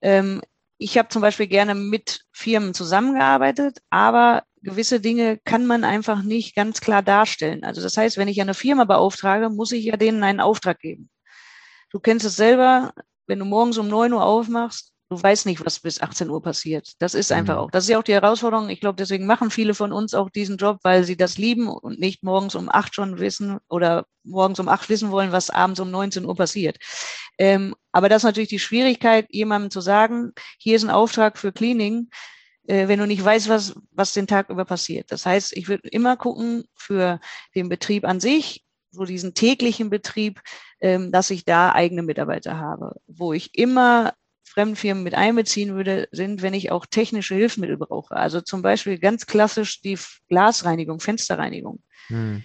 [0.00, 0.40] ähm,
[0.78, 6.54] ich habe zum Beispiel gerne mit Firmen zusammengearbeitet, aber gewisse Dinge kann man einfach nicht
[6.54, 7.64] ganz klar darstellen.
[7.64, 11.10] Also das heißt, wenn ich eine Firma beauftrage, muss ich ja denen einen Auftrag geben.
[11.90, 12.92] Du kennst es selber,
[13.26, 16.92] wenn du morgens um neun Uhr aufmachst, du weißt nicht, was bis 18 Uhr passiert.
[16.98, 17.60] Das ist einfach mhm.
[17.60, 18.68] auch, das ist ja auch die Herausforderung.
[18.68, 22.00] Ich glaube, deswegen machen viele von uns auch diesen Job, weil sie das lieben und
[22.00, 25.90] nicht morgens um acht schon wissen oder morgens um acht wissen wollen, was abends um
[25.90, 26.78] 19 Uhr passiert.
[27.38, 31.52] Ähm, aber das ist natürlich die Schwierigkeit, jemandem zu sagen, hier ist ein Auftrag für
[31.52, 32.08] Cleaning,
[32.66, 35.12] äh, wenn du nicht weißt, was, was den Tag über passiert.
[35.12, 37.20] Das heißt, ich würde immer gucken für
[37.54, 40.40] den Betrieb an sich, so diesen täglichen Betrieb,
[40.80, 44.12] ähm, dass ich da eigene Mitarbeiter habe, wo ich immer
[44.54, 48.14] Fremdfirmen mit einbeziehen würde, sind, wenn ich auch technische Hilfsmittel brauche.
[48.14, 51.82] Also zum Beispiel ganz klassisch die Glasreinigung, Fensterreinigung.
[52.06, 52.44] Hm.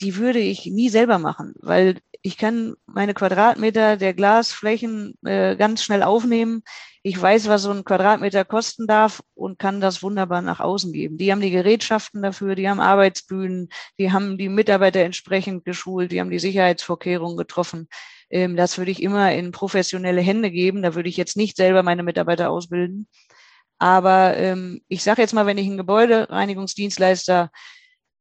[0.00, 5.82] Die würde ich nie selber machen, weil ich kann meine Quadratmeter der Glasflächen äh, ganz
[5.82, 6.62] schnell aufnehmen.
[7.02, 11.18] Ich weiß, was so ein Quadratmeter kosten darf und kann das wunderbar nach außen geben.
[11.18, 16.20] Die haben die Gerätschaften dafür, die haben Arbeitsbühnen, die haben die Mitarbeiter entsprechend geschult, die
[16.20, 17.88] haben die Sicherheitsvorkehrungen getroffen.
[18.30, 20.82] Ähm, das würde ich immer in professionelle Hände geben.
[20.82, 23.08] Da würde ich jetzt nicht selber meine Mitarbeiter ausbilden.
[23.78, 27.50] Aber ähm, ich sage jetzt mal, wenn ich einen Gebäudereinigungsdienstleister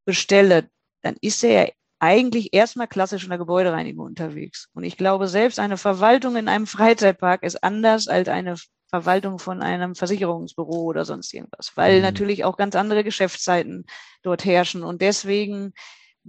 [0.05, 0.69] bestelle,
[1.01, 1.69] dann ist er ja
[1.99, 4.69] eigentlich erstmal klassisch in der Gebäudereinigung unterwegs.
[4.73, 8.55] Und ich glaube, selbst eine Verwaltung in einem Freizeitpark ist anders als eine
[8.89, 12.03] Verwaltung von einem Versicherungsbüro oder sonst irgendwas, weil mhm.
[12.03, 13.85] natürlich auch ganz andere Geschäftszeiten
[14.23, 14.83] dort herrschen.
[14.83, 15.73] Und deswegen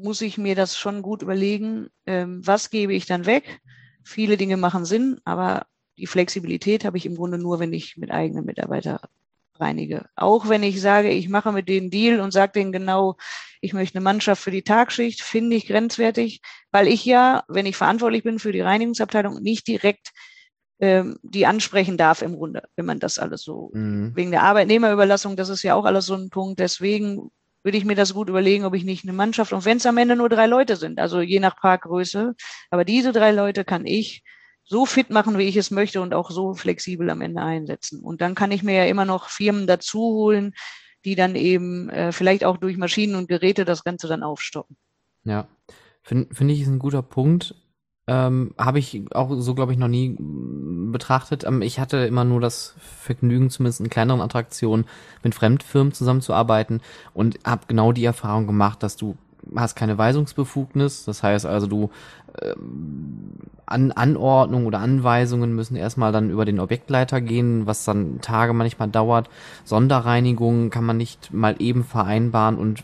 [0.02, 3.60] muss ich mir das schon gut überlegen, ähm, was gebe ich dann weg.
[4.04, 5.66] Viele Dinge machen Sinn, aber
[5.98, 8.98] die Flexibilität habe ich im Grunde nur, wenn ich mit eigenen Mitarbeitern
[9.60, 10.06] reinige.
[10.16, 13.16] Auch wenn ich sage, ich mache mit denen Deal und sage denen genau,
[13.60, 17.76] ich möchte eine Mannschaft für die Tagschicht, finde ich grenzwertig, weil ich ja, wenn ich
[17.76, 20.12] verantwortlich bin für die Reinigungsabteilung, nicht direkt
[20.80, 24.12] ähm, die ansprechen darf im Grunde, wenn man das alles so mhm.
[24.16, 26.58] wegen der Arbeitnehmerüberlassung, das ist ja auch alles so ein Punkt.
[26.58, 27.30] Deswegen
[27.62, 29.98] würde ich mir das gut überlegen, ob ich nicht eine Mannschaft, und wenn es am
[29.98, 32.34] Ende nur drei Leute sind, also je nach Parkgröße,
[32.70, 34.22] aber diese drei Leute kann ich
[34.64, 38.00] so fit machen, wie ich es möchte und auch so flexibel am Ende einsetzen.
[38.00, 40.54] Und dann kann ich mir ja immer noch Firmen dazu holen,
[41.04, 44.76] die dann eben äh, vielleicht auch durch Maschinen und Geräte das Ganze dann aufstocken.
[45.24, 45.48] Ja,
[46.02, 47.54] finde find ich ist ein guter Punkt.
[48.10, 51.44] Ähm, Habe ich auch so, glaube ich, noch nie betrachtet.
[51.44, 54.84] Ähm, ich hatte immer nur das Vergnügen, zumindest in kleineren Attraktionen,
[55.22, 56.80] mit Fremdfirmen zusammenzuarbeiten
[57.14, 59.16] und habe genau die Erfahrung gemacht, dass du
[59.54, 61.04] hast keine Weisungsbefugnis.
[61.04, 61.90] Das heißt also, du
[62.42, 63.30] ähm,
[63.64, 68.88] an Anordnungen oder Anweisungen müssen erstmal dann über den Objektleiter gehen, was dann Tage manchmal
[68.88, 69.30] dauert.
[69.62, 72.82] Sonderreinigungen kann man nicht mal eben vereinbaren und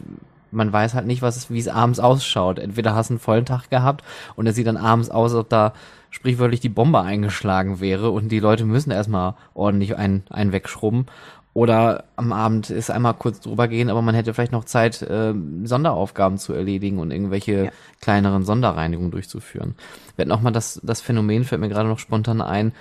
[0.56, 2.58] man weiß halt nicht, was es, wie es abends ausschaut.
[2.58, 4.02] Entweder hast du einen vollen Tag gehabt
[4.34, 5.72] und es sieht dann abends aus, als ob da
[6.10, 11.06] sprichwörtlich die Bombe eingeschlagen wäre und die Leute müssen erstmal ordentlich einen, einen wegschrubben.
[11.52, 15.32] Oder am Abend ist einmal kurz drüber gehen, aber man hätte vielleicht noch Zeit, äh,
[15.64, 17.70] Sonderaufgaben zu erledigen und irgendwelche ja.
[18.02, 19.74] kleineren Sonderreinigungen durchzuführen.
[20.16, 22.72] Wir hatten auch mal das, das Phänomen, fällt mir gerade noch spontan ein,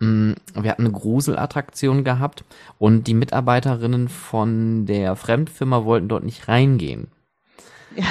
[0.00, 2.44] mm, wir hatten eine Gruselattraktion gehabt
[2.78, 7.08] und die Mitarbeiterinnen von der Fremdfirma wollten dort nicht reingehen.
[7.98, 8.04] Ja.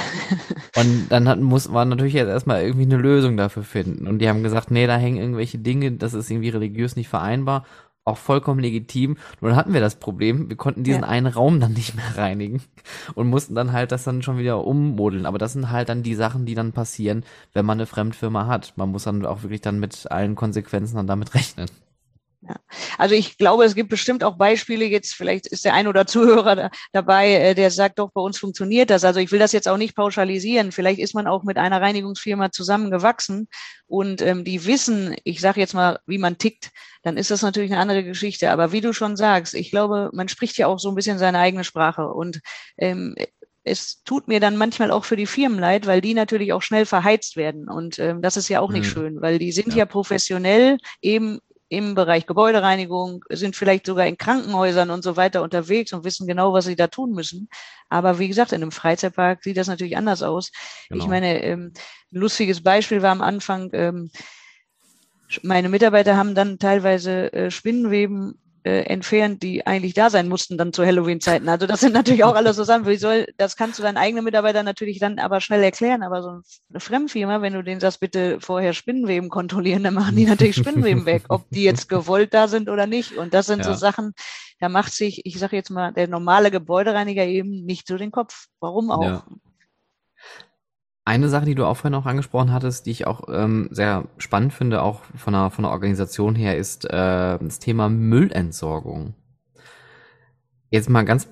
[0.80, 4.06] Und dann hat, muss man natürlich jetzt erstmal irgendwie eine Lösung dafür finden.
[4.06, 7.64] Und die haben gesagt, nee, da hängen irgendwelche Dinge, das ist irgendwie religiös nicht vereinbar
[8.08, 9.16] auch vollkommen legitim.
[9.40, 11.08] Nur dann hatten wir das Problem, wir konnten diesen ja.
[11.08, 12.62] einen Raum dann nicht mehr reinigen
[13.14, 15.26] und mussten dann halt das dann schon wieder ummodeln.
[15.26, 18.72] Aber das sind halt dann die Sachen, die dann passieren, wenn man eine Fremdfirma hat.
[18.76, 21.68] Man muss dann auch wirklich dann mit allen Konsequenzen dann damit rechnen.
[22.40, 22.54] Ja.
[22.98, 26.54] Also ich glaube, es gibt bestimmt auch Beispiele, jetzt vielleicht ist der ein oder Zuhörer
[26.54, 29.04] da, dabei, äh, der sagt, doch, bei uns funktioniert das.
[29.04, 30.70] Also ich will das jetzt auch nicht pauschalisieren.
[30.70, 33.48] Vielleicht ist man auch mit einer Reinigungsfirma zusammengewachsen
[33.86, 36.70] und ähm, die wissen, ich sage jetzt mal, wie man tickt,
[37.02, 38.50] dann ist das natürlich eine andere Geschichte.
[38.50, 41.40] Aber wie du schon sagst, ich glaube, man spricht ja auch so ein bisschen seine
[41.40, 42.40] eigene Sprache und
[42.76, 43.16] ähm,
[43.64, 46.86] es tut mir dann manchmal auch für die Firmen leid, weil die natürlich auch schnell
[46.86, 47.68] verheizt werden.
[47.68, 48.90] Und ähm, das ist ja auch nicht mhm.
[48.90, 49.78] schön, weil die sind ja.
[49.78, 55.92] ja professionell eben im Bereich Gebäudereinigung, sind vielleicht sogar in Krankenhäusern und so weiter unterwegs
[55.92, 57.48] und wissen genau, was sie da tun müssen.
[57.88, 60.50] Aber wie gesagt, in einem Freizeitpark sieht das natürlich anders aus.
[60.88, 61.02] Genau.
[61.02, 61.72] Ich meine, ähm,
[62.12, 64.10] ein lustiges Beispiel war am Anfang, ähm,
[65.42, 70.74] meine Mitarbeiter haben dann teilweise äh, Spinnenweben äh, entfernt, die eigentlich da sein mussten dann
[70.74, 71.48] zu Halloween-Zeiten.
[71.48, 74.24] Also das sind natürlich auch alles so Sachen, wie soll, das kannst du deinen eigenen
[74.24, 78.40] Mitarbeitern natürlich dann aber schnell erklären, aber so eine Fremdfirma, wenn du denen sagst, bitte
[78.40, 82.68] vorher Spinnenweben kontrollieren, dann machen die natürlich Spinnenweben weg, ob die jetzt gewollt da sind
[82.68, 83.16] oder nicht.
[83.16, 83.64] Und das sind ja.
[83.64, 84.12] so Sachen,
[84.60, 88.48] da macht sich, ich sage jetzt mal, der normale Gebäudereiniger eben nicht so den Kopf.
[88.60, 89.02] Warum auch?
[89.02, 89.24] Ja.
[91.08, 94.52] Eine Sache, die du auch vorhin auch angesprochen hattest, die ich auch ähm, sehr spannend
[94.52, 96.90] finde, auch von der, von der Organisation her, ist äh,
[97.38, 99.14] das Thema Müllentsorgung.
[100.68, 101.26] Jetzt mal ganz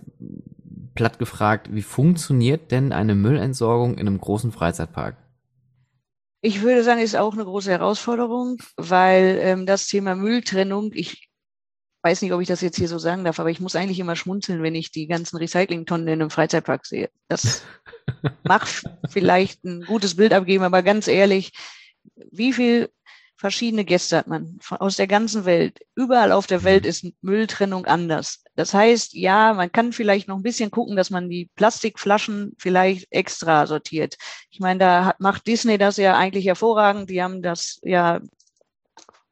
[0.95, 5.19] platt gefragt, wie funktioniert denn eine Müllentsorgung in einem großen Freizeitpark?
[6.41, 11.26] Ich würde sagen, ist auch eine große Herausforderung, weil ähm, das Thema Mülltrennung, ich
[12.07, 14.15] weiß nicht, ob ich das jetzt hier so sagen darf, aber ich muss eigentlich immer
[14.15, 17.11] schmunzeln, wenn ich die ganzen Recyclingtonnen in einem Freizeitpark sehe.
[17.27, 17.63] Das
[18.45, 21.51] macht vielleicht ein gutes Bild abgeben, aber ganz ehrlich,
[22.31, 22.89] wie viel
[23.37, 25.81] verschiedene Gäste hat man aus der ganzen Welt.
[25.97, 28.45] Überall auf der Welt ist Mülltrennung anders.
[28.55, 33.09] Das heißt, ja, man kann vielleicht noch ein bisschen gucken, dass man die Plastikflaschen vielleicht
[33.11, 34.17] extra sortiert.
[34.51, 37.11] Ich meine, da hat, macht Disney das ja eigentlich hervorragend.
[37.11, 38.21] Die haben das ja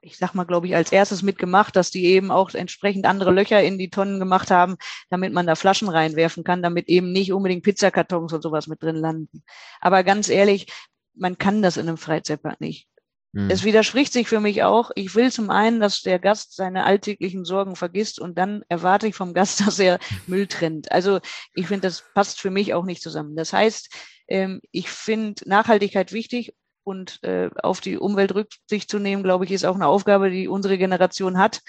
[0.05, 3.63] ich sag mal, glaube ich, als erstes mitgemacht, dass die eben auch entsprechend andere Löcher
[3.63, 4.77] in die Tonnen gemacht haben,
[5.11, 8.97] damit man da Flaschen reinwerfen kann, damit eben nicht unbedingt Pizzakartons und sowas mit drin
[8.97, 9.43] landen.
[9.81, 10.67] Aber ganz ehrlich,
[11.15, 12.87] man kann das in einem Freizeitpark nicht.
[13.35, 13.51] Hm.
[13.51, 14.91] Es widerspricht sich für mich auch.
[14.95, 19.15] Ich will zum einen, dass der Gast seine alltäglichen Sorgen vergisst und dann erwarte ich
[19.15, 20.93] vom Gast, dass er Müll trennt.
[20.93, 21.21] Also
[21.55, 23.37] ich finde, das passt für mich auch nicht zusammen.
[23.37, 23.89] Das heißt,
[24.29, 29.51] ähm, ich finde Nachhaltigkeit wichtig und äh, auf die Umwelt Rücksicht zu nehmen, glaube ich,
[29.51, 31.61] ist auch eine Aufgabe, die unsere Generation hat.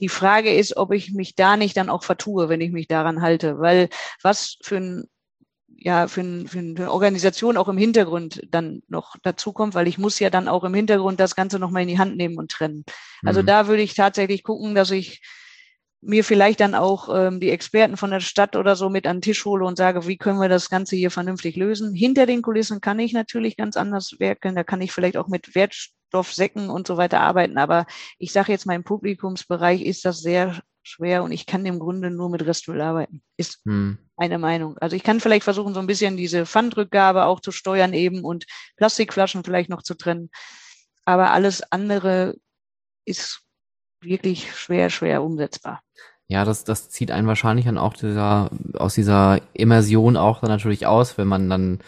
[0.00, 3.22] Die Frage ist, ob ich mich da nicht dann auch vertue, wenn ich mich daran
[3.22, 3.88] halte, weil
[4.22, 5.08] was für ein
[5.80, 9.96] ja, für, ein, für eine Organisation auch im Hintergrund dann noch dazu kommt, weil ich
[9.96, 12.84] muss ja dann auch im Hintergrund das Ganze nochmal in die Hand nehmen und trennen.
[13.22, 13.46] Also mhm.
[13.46, 15.22] da würde ich tatsächlich gucken, dass ich
[16.00, 19.22] mir vielleicht dann auch ähm, die Experten von der Stadt oder so mit an den
[19.22, 21.92] Tisch hole und sage, wie können wir das Ganze hier vernünftig lösen.
[21.94, 24.54] Hinter den Kulissen kann ich natürlich ganz anders werkeln.
[24.54, 27.58] Da kann ich vielleicht auch mit Wertstoffsäcken und so weiter arbeiten.
[27.58, 27.86] Aber
[28.18, 32.10] ich sage jetzt mal, im Publikumsbereich ist das sehr schwer und ich kann im Grunde
[32.10, 33.22] nur mit Restmüll arbeiten.
[33.36, 33.98] Ist hm.
[34.16, 34.78] meine Meinung.
[34.78, 38.46] Also ich kann vielleicht versuchen, so ein bisschen diese Pfandrückgabe auch zu steuern eben und
[38.76, 40.30] Plastikflaschen vielleicht noch zu trennen.
[41.04, 42.36] Aber alles andere
[43.04, 43.47] ist
[44.00, 45.82] wirklich schwer, schwer umsetzbar.
[46.28, 50.86] Ja, das, das zieht einen wahrscheinlich dann auch dieser, aus dieser Immersion auch dann natürlich
[50.86, 51.78] aus, wenn man dann,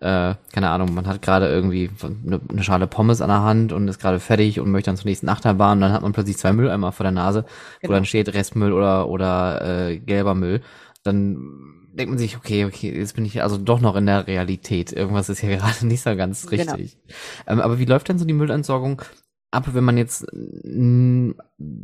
[0.00, 3.88] äh, keine Ahnung, man hat gerade irgendwie eine, eine Schale Pommes an der Hand und
[3.88, 6.52] ist gerade fertig und möchte dann zur nächsten Achterbahn und dann hat man plötzlich zwei
[6.52, 7.46] Mülleimer vor der Nase,
[7.80, 7.90] genau.
[7.90, 10.60] wo dann steht Restmüll oder, oder äh, gelber Müll.
[11.02, 14.92] Dann denkt man sich, okay, okay, jetzt bin ich also doch noch in der Realität.
[14.92, 16.74] Irgendwas ist hier gerade nicht so ganz genau.
[16.74, 16.98] richtig.
[17.06, 17.16] Genau.
[17.46, 19.02] Ähm, aber wie läuft denn so die Müllentsorgung
[19.50, 21.34] ab, wenn man jetzt mh,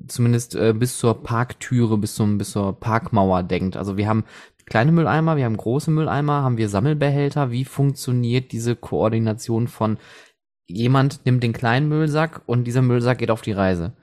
[0.08, 3.76] zumindest äh, bis zur Parktüre, bis zum bis zur Parkmauer denkt.
[3.76, 4.24] Also wir haben
[4.66, 7.50] kleine Mülleimer, wir haben große Mülleimer, haben wir Sammelbehälter.
[7.50, 9.98] Wie funktioniert diese Koordination von
[10.66, 13.94] jemand nimmt den kleinen Müllsack und dieser Müllsack geht auf die Reise?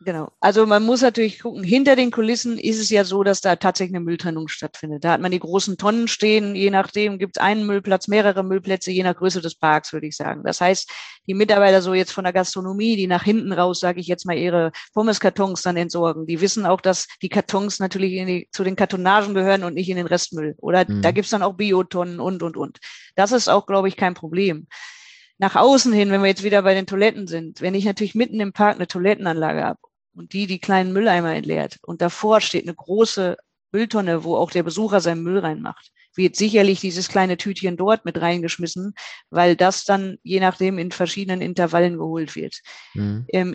[0.00, 0.32] Genau.
[0.40, 3.94] Also man muss natürlich gucken, hinter den Kulissen ist es ja so, dass da tatsächlich
[3.94, 5.04] eine Mülltrennung stattfindet.
[5.04, 8.90] Da hat man die großen Tonnen stehen, je nachdem gibt es einen Müllplatz, mehrere Müllplätze,
[8.90, 10.42] je nach Größe des Parks, würde ich sagen.
[10.44, 10.90] Das heißt,
[11.26, 14.36] die Mitarbeiter so jetzt von der Gastronomie, die nach hinten raus, sage ich jetzt mal,
[14.36, 19.32] ihre Pommeskartons dann entsorgen, die wissen auch, dass die Kartons natürlich die, zu den Kartonagen
[19.32, 20.54] gehören und nicht in den Restmüll.
[20.58, 21.02] Oder mhm.
[21.02, 22.78] da gibt's dann auch Biotonnen und, und, und.
[23.14, 24.66] Das ist auch, glaube ich, kein Problem
[25.38, 28.40] nach außen hin, wenn wir jetzt wieder bei den Toiletten sind, wenn ich natürlich mitten
[28.40, 29.80] im Park eine Toilettenanlage habe
[30.14, 33.36] und die die kleinen Mülleimer entleert und davor steht eine große
[33.72, 38.20] Mülltonne, wo auch der Besucher seinen Müll reinmacht, wird sicherlich dieses kleine Tütchen dort mit
[38.20, 38.94] reingeschmissen,
[39.30, 42.60] weil das dann je nachdem in verschiedenen Intervallen geholt wird.
[42.94, 43.26] Mhm.
[43.28, 43.54] Ähm,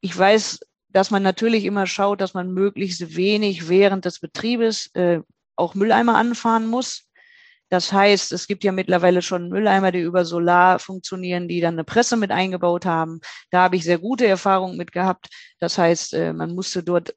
[0.00, 5.20] ich weiß, dass man natürlich immer schaut, dass man möglichst wenig während des Betriebes äh,
[5.56, 7.07] auch Mülleimer anfahren muss.
[7.70, 11.84] Das heißt, es gibt ja mittlerweile schon Mülleimer, die über Solar funktionieren, die dann eine
[11.84, 13.20] Presse mit eingebaut haben.
[13.50, 15.28] Da habe ich sehr gute Erfahrungen mit gehabt.
[15.60, 17.14] Das heißt, äh, man musste dort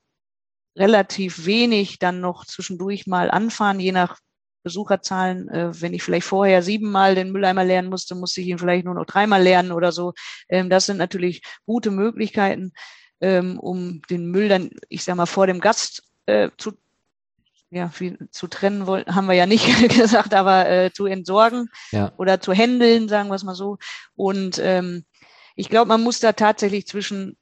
[0.77, 4.19] relativ wenig dann noch zwischendurch mal anfahren, je nach
[4.63, 5.49] Besucherzahlen.
[5.49, 8.95] Äh, wenn ich vielleicht vorher siebenmal den Mülleimer lernen musste, musste ich ihn vielleicht nur
[8.95, 10.13] noch dreimal lernen oder so.
[10.49, 12.73] Ähm, das sind natürlich gute Möglichkeiten,
[13.21, 16.73] ähm, um den Müll dann, ich sag mal, vor dem Gast äh, zu
[17.71, 19.65] ja, wie, zu trennen wollten, haben wir ja nicht
[19.97, 22.11] gesagt, aber äh, zu entsorgen ja.
[22.17, 23.77] oder zu handeln, sagen wir es mal so.
[24.13, 25.05] Und ähm,
[25.55, 27.37] ich glaube, man muss da tatsächlich zwischen,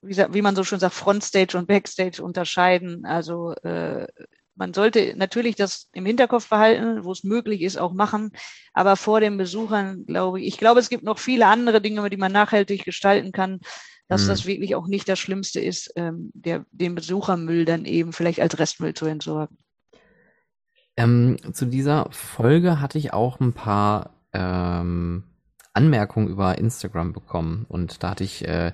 [0.00, 3.04] wie, wie man so schön sagt, Frontstage und Backstage unterscheiden.
[3.04, 4.06] Also äh,
[4.54, 8.30] man sollte natürlich das im Hinterkopf behalten, wo es möglich ist, auch machen.
[8.74, 12.16] Aber vor den Besuchern, glaube ich, ich glaube, es gibt noch viele andere Dinge, die
[12.16, 13.60] man nachhaltig gestalten kann
[14.08, 14.28] dass mhm.
[14.28, 18.58] das wirklich auch nicht das Schlimmste ist, ähm, der, den Besuchermüll dann eben vielleicht als
[18.58, 19.56] Restmüll zu entsorgen.
[20.96, 25.24] Ähm, zu dieser Folge hatte ich auch ein paar ähm,
[25.72, 28.72] Anmerkungen über Instagram bekommen und da hatte ich äh,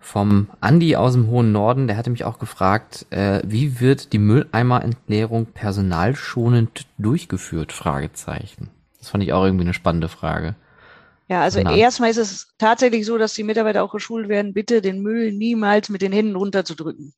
[0.00, 4.18] vom Andi aus dem hohen Norden, der hatte mich auch gefragt, äh, wie wird die
[4.18, 7.72] Mülleimerentleerung personalschonend durchgeführt?
[7.72, 8.70] Fragezeichen.
[8.98, 10.54] Das fand ich auch irgendwie eine spannende Frage.
[11.28, 11.74] Ja, also genau.
[11.74, 15.90] erstmal ist es tatsächlich so, dass die Mitarbeiter auch geschult werden, bitte den Müll niemals
[15.90, 17.12] mit den Händen runterzudrücken.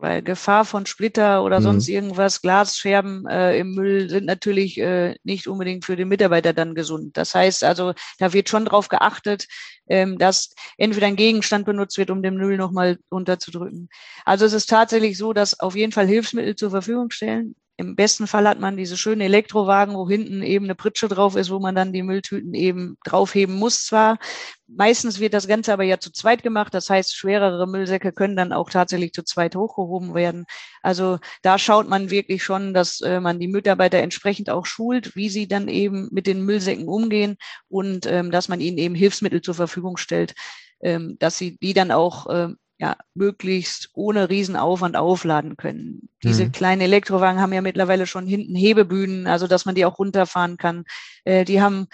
[0.00, 1.64] Weil Gefahr von Splitter oder mhm.
[1.64, 6.76] sonst irgendwas, Glasscherben äh, im Müll sind natürlich äh, nicht unbedingt für den Mitarbeiter dann
[6.76, 7.16] gesund.
[7.16, 9.48] Das heißt also, da wird schon drauf geachtet,
[9.88, 13.88] ähm, dass entweder ein Gegenstand benutzt wird, um den Müll nochmal runterzudrücken.
[14.24, 17.56] Also es ist tatsächlich so, dass auf jeden Fall Hilfsmittel zur Verfügung stellen.
[17.80, 21.48] Im besten Fall hat man diese schönen Elektrowagen, wo hinten eben eine Pritsche drauf ist,
[21.48, 24.18] wo man dann die Mülltüten eben draufheben muss zwar.
[24.66, 26.74] Meistens wird das Ganze aber ja zu zweit gemacht.
[26.74, 30.44] Das heißt, schwerere Müllsäcke können dann auch tatsächlich zu zweit hochgehoben werden.
[30.82, 35.28] Also da schaut man wirklich schon, dass äh, man die Mitarbeiter entsprechend auch schult, wie
[35.28, 37.36] sie dann eben mit den Müllsäcken umgehen
[37.68, 40.34] und ähm, dass man ihnen eben Hilfsmittel zur Verfügung stellt,
[40.80, 42.48] ähm, dass sie die dann auch äh,
[42.78, 46.08] ja, möglichst ohne Riesenaufwand aufladen können.
[46.22, 46.52] Diese mhm.
[46.52, 50.84] kleinen Elektrowagen haben ja mittlerweile schon hinten Hebebühnen, also dass man die auch runterfahren kann.
[51.24, 51.88] Äh, die haben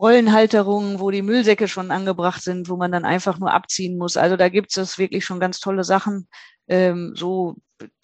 [0.00, 4.16] Rollenhalterungen, wo die Müllsäcke schon angebracht sind, wo man dann einfach nur abziehen muss.
[4.16, 6.28] Also da gibt es wirklich schon ganz tolle Sachen.
[6.68, 7.56] Ähm, so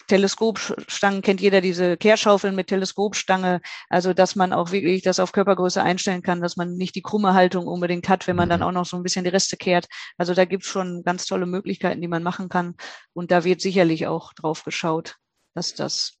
[0.07, 5.81] Teleskopstangen kennt jeder diese Kehrschaufeln mit Teleskopstange, also dass man auch wirklich das auf Körpergröße
[5.81, 8.67] einstellen kann, dass man nicht die krumme Haltung unbedingt hat, wenn man dann mhm.
[8.67, 9.87] auch noch so ein bisschen die Reste kehrt.
[10.17, 12.75] Also da gibt es schon ganz tolle Möglichkeiten, die man machen kann.
[13.13, 15.17] Und da wird sicherlich auch drauf geschaut,
[15.53, 16.19] dass das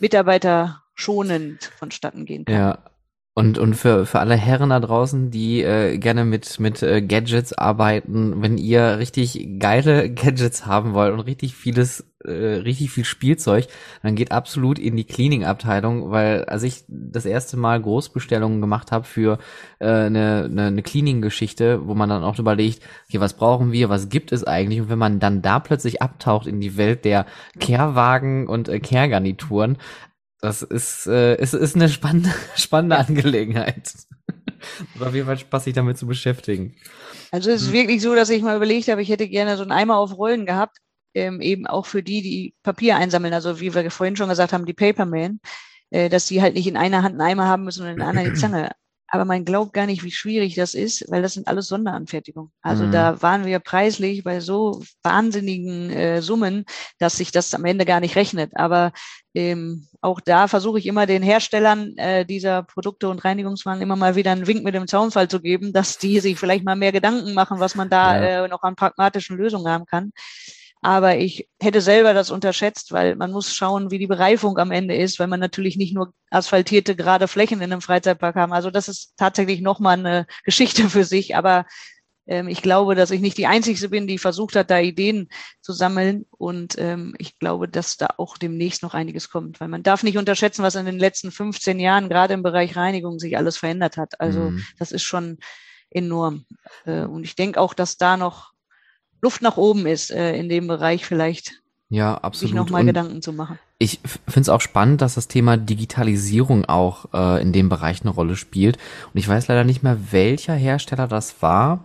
[0.00, 2.54] Mitarbeiter schonend vonstatten gehen kann.
[2.54, 2.84] Ja,
[3.36, 7.52] Und, und für, für alle Herren da draußen, die äh, gerne mit, mit äh, Gadgets
[7.52, 13.66] arbeiten, wenn ihr richtig geile Gadgets haben wollt und richtig vieles, äh, richtig viel Spielzeug,
[14.04, 19.04] dann geht absolut in die Cleaning-Abteilung, weil als ich das erste Mal Großbestellungen gemacht habe
[19.04, 19.38] für
[19.80, 24.10] äh, eine, eine, eine Cleaning-Geschichte, wo man dann auch überlegt, okay, was brauchen wir, was
[24.10, 24.80] gibt es eigentlich?
[24.80, 27.26] Und wenn man dann da plötzlich abtaucht in die Welt der
[27.58, 29.76] Kehrwagen und äh, Kehrgarnituren,
[30.44, 33.94] das ist, äh, ist, ist eine spannende, spannende Angelegenheit.
[35.00, 36.76] auf jeden Fall Spaß, sich damit zu beschäftigen.
[37.30, 37.74] Also es ist hm.
[37.74, 40.44] wirklich so, dass ich mal überlegt habe, ich hätte gerne so einen Eimer auf Rollen
[40.44, 40.78] gehabt,
[41.14, 44.66] ähm, eben auch für die, die Papier einsammeln, also wie wir vorhin schon gesagt haben,
[44.66, 45.40] die Paperman,
[45.90, 48.08] äh, dass die halt nicht in einer Hand einen Eimer haben müssen und in der
[48.08, 48.70] anderen die Zange.
[49.14, 52.50] Aber man glaubt gar nicht, wie schwierig das ist, weil das sind alles Sonderanfertigungen.
[52.62, 52.90] Also mhm.
[52.90, 56.64] da waren wir preislich bei so wahnsinnigen äh, Summen,
[56.98, 58.50] dass sich das am Ende gar nicht rechnet.
[58.56, 58.90] Aber
[59.32, 64.16] ähm, auch da versuche ich immer den Herstellern äh, dieser Produkte und Reinigungswagen immer mal
[64.16, 67.34] wieder einen Wink mit dem Zaunfall zu geben, dass die sich vielleicht mal mehr Gedanken
[67.34, 68.44] machen, was man da ja.
[68.44, 70.10] äh, noch an pragmatischen Lösungen haben kann.
[70.84, 74.94] Aber ich hätte selber das unterschätzt, weil man muss schauen, wie die Bereifung am Ende
[74.94, 78.52] ist, weil man natürlich nicht nur asphaltierte gerade Flächen in einem Freizeitpark haben.
[78.52, 81.36] Also das ist tatsächlich nochmal eine Geschichte für sich.
[81.36, 81.64] Aber
[82.26, 85.30] ähm, ich glaube, dass ich nicht die Einzige bin, die versucht hat, da Ideen
[85.62, 86.26] zu sammeln.
[86.36, 90.18] Und ähm, ich glaube, dass da auch demnächst noch einiges kommt, weil man darf nicht
[90.18, 94.20] unterschätzen, was in den letzten 15 Jahren gerade im Bereich Reinigung sich alles verändert hat.
[94.20, 94.62] Also mhm.
[94.78, 95.38] das ist schon
[95.88, 96.44] enorm.
[96.84, 98.53] Äh, und ich denke auch, dass da noch
[99.24, 101.62] Luft nach oben ist äh, in dem Bereich vielleicht.
[101.88, 102.50] Ja, absolut.
[102.50, 103.58] Sich nochmal Gedanken zu machen.
[103.78, 108.10] Ich finde es auch spannend, dass das Thema Digitalisierung auch äh, in dem Bereich eine
[108.10, 108.76] Rolle spielt.
[109.12, 111.84] Und ich weiß leider nicht mehr, welcher Hersteller das war,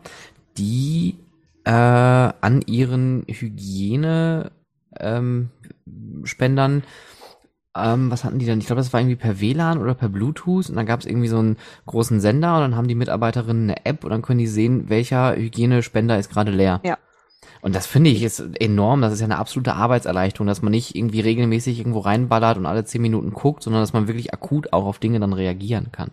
[0.58, 1.16] die
[1.64, 4.52] äh, an ihren Hygiene
[5.00, 5.50] ähm,
[6.24, 6.84] Spendern
[7.78, 8.60] ähm, was hatten die denn?
[8.60, 11.28] Ich glaube, das war irgendwie per WLAN oder per Bluetooth und dann gab es irgendwie
[11.28, 14.48] so einen großen Sender und dann haben die Mitarbeiterinnen eine App und dann können die
[14.48, 16.82] sehen, welcher Hygienespender ist gerade leer.
[16.84, 16.98] Ja.
[17.62, 19.02] Und das finde ich ist enorm.
[19.02, 22.86] Das ist ja eine absolute Arbeitserleichterung, dass man nicht irgendwie regelmäßig irgendwo reinballert und alle
[22.86, 26.12] zehn Minuten guckt, sondern dass man wirklich akut auch auf Dinge dann reagieren kann.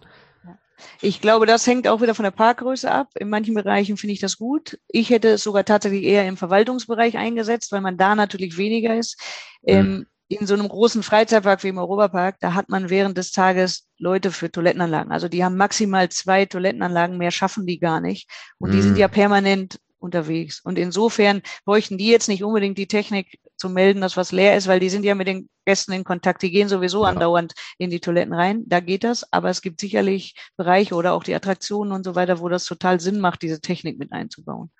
[1.00, 3.08] Ich glaube, das hängt auch wieder von der Parkgröße ab.
[3.18, 4.78] In manchen Bereichen finde ich das gut.
[4.88, 9.18] Ich hätte es sogar tatsächlich eher im Verwaltungsbereich eingesetzt, weil man da natürlich weniger ist.
[9.62, 9.72] Mhm.
[9.72, 13.86] Ähm, in so einem großen Freizeitpark wie im Europapark, da hat man während des Tages
[13.96, 15.12] Leute für Toilettenanlagen.
[15.12, 18.28] Also die haben maximal zwei Toilettenanlagen, mehr schaffen die gar nicht.
[18.58, 18.98] Und die sind mhm.
[18.98, 20.60] ja permanent unterwegs.
[20.60, 24.68] Und insofern bräuchten die jetzt nicht unbedingt die Technik zu melden, dass was leer ist,
[24.68, 26.42] weil die sind ja mit den Gästen in Kontakt.
[26.42, 27.10] Die gehen sowieso ja.
[27.10, 28.64] andauernd in die Toiletten rein.
[28.66, 29.30] Da geht das.
[29.32, 33.00] Aber es gibt sicherlich Bereiche oder auch die Attraktionen und so weiter, wo das total
[33.00, 34.70] Sinn macht, diese Technik mit einzubauen.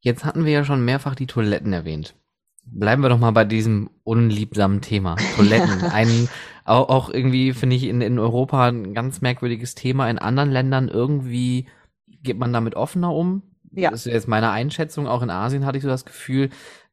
[0.00, 2.14] Jetzt hatten wir ja schon mehrfach die Toiletten erwähnt.
[2.64, 5.16] Bleiben wir doch mal bei diesem unliebsamen Thema.
[5.36, 5.82] Toiletten.
[5.90, 6.28] Ein,
[6.64, 10.08] auch, auch irgendwie, finde ich, in, in Europa ein ganz merkwürdiges Thema.
[10.08, 11.66] In anderen Ländern irgendwie
[12.22, 13.42] geht man damit offener um.
[13.72, 13.90] Ja.
[13.90, 15.06] Das ist jetzt meine Einschätzung.
[15.06, 16.50] Auch in Asien hatte ich so das Gefühl,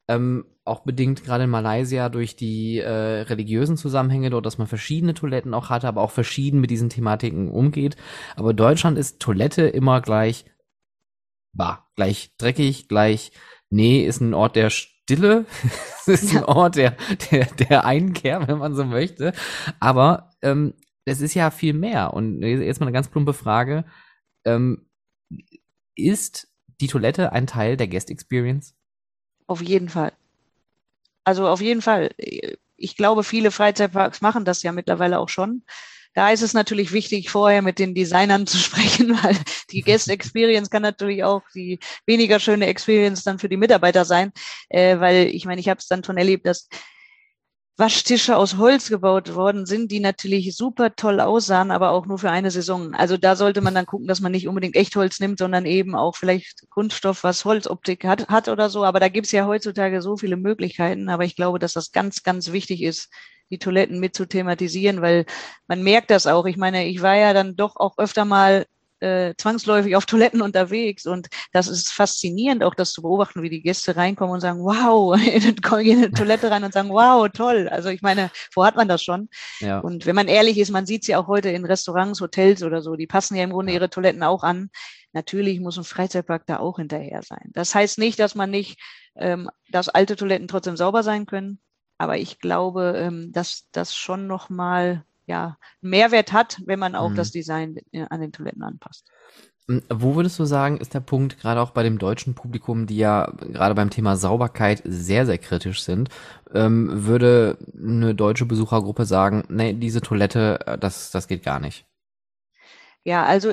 [0.07, 5.13] ähm, auch bedingt gerade in Malaysia durch die äh, religiösen Zusammenhänge dort, dass man verschiedene
[5.13, 7.95] Toiletten auch hatte, aber auch verschieden mit diesen Thematiken umgeht.
[8.35, 10.45] Aber Deutschland ist Toilette immer gleich,
[11.53, 13.31] bah, gleich dreckig, gleich,
[13.69, 15.45] nee, ist ein Ort der Stille,
[16.05, 16.95] ist ein Ort der,
[17.31, 19.33] der, der Einkehr, wenn man so möchte.
[19.79, 20.73] Aber ähm,
[21.05, 22.13] es ist ja viel mehr.
[22.13, 23.85] Und jetzt mal eine ganz plumpe Frage.
[24.45, 24.89] Ähm,
[25.95, 26.47] ist
[26.79, 28.73] die Toilette ein Teil der Guest Experience?
[29.47, 30.13] Auf jeden Fall.
[31.23, 32.11] Also auf jeden Fall.
[32.77, 35.63] Ich glaube, viele Freizeitparks machen das ja mittlerweile auch schon.
[36.13, 39.37] Da ist es natürlich wichtig, vorher mit den Designern zu sprechen, weil
[39.71, 44.31] die Guest Experience kann natürlich auch die weniger schöne Experience dann für die Mitarbeiter sein,
[44.69, 46.69] äh, weil ich meine, ich habe es dann schon erlebt, dass
[47.79, 52.31] Waschtische aus Holz gebaut worden sind, die natürlich super toll aussahen, aber auch nur für
[52.31, 52.95] eine Saison.
[52.95, 56.15] Also da sollte man dann gucken, dass man nicht unbedingt Echtholz nimmt, sondern eben auch
[56.15, 58.83] vielleicht Kunststoff, was Holzoptik hat, hat oder so.
[58.83, 61.07] Aber da gibt's ja heutzutage so viele Möglichkeiten.
[61.07, 63.09] Aber ich glaube, dass das ganz, ganz wichtig ist,
[63.51, 65.25] die Toiletten mit zu thematisieren, weil
[65.67, 66.47] man merkt das auch.
[66.47, 68.65] Ich meine, ich war ja dann doch auch öfter mal
[68.99, 73.61] äh, zwangsläufig auf Toiletten unterwegs und das ist faszinierend, auch das zu beobachten, wie die
[73.61, 75.53] Gäste reinkommen und sagen, wow, gehen
[75.97, 77.69] in eine Toilette rein und sagen, wow, toll.
[77.69, 79.29] Also ich meine, wo hat man das schon?
[79.59, 79.79] Ja.
[79.79, 82.81] Und wenn man ehrlich ist, man sieht es ja auch heute in Restaurants, Hotels oder
[82.81, 84.69] so, die passen ja im Grunde ihre Toiletten auch an.
[85.13, 87.51] Natürlich muss ein Freizeitpark da auch hinterher sein.
[87.53, 88.79] Das heißt nicht, dass man nicht,
[89.15, 91.59] ähm, dass alte Toiletten trotzdem sauber sein können,
[91.97, 97.15] aber ich glaube, ähm, dass das schon nochmal ja, Mehrwert hat, wenn man auch mhm.
[97.15, 99.05] das Design äh, an den Toiletten anpasst.
[99.89, 103.29] Wo würdest du sagen, ist der Punkt, gerade auch bei dem deutschen Publikum, die ja
[103.37, 106.09] gerade beim Thema Sauberkeit sehr, sehr kritisch sind,
[106.53, 111.85] ähm, würde eine deutsche Besuchergruppe sagen, nee, diese Toilette, äh, das, das geht gar nicht?
[113.03, 113.51] Ja, also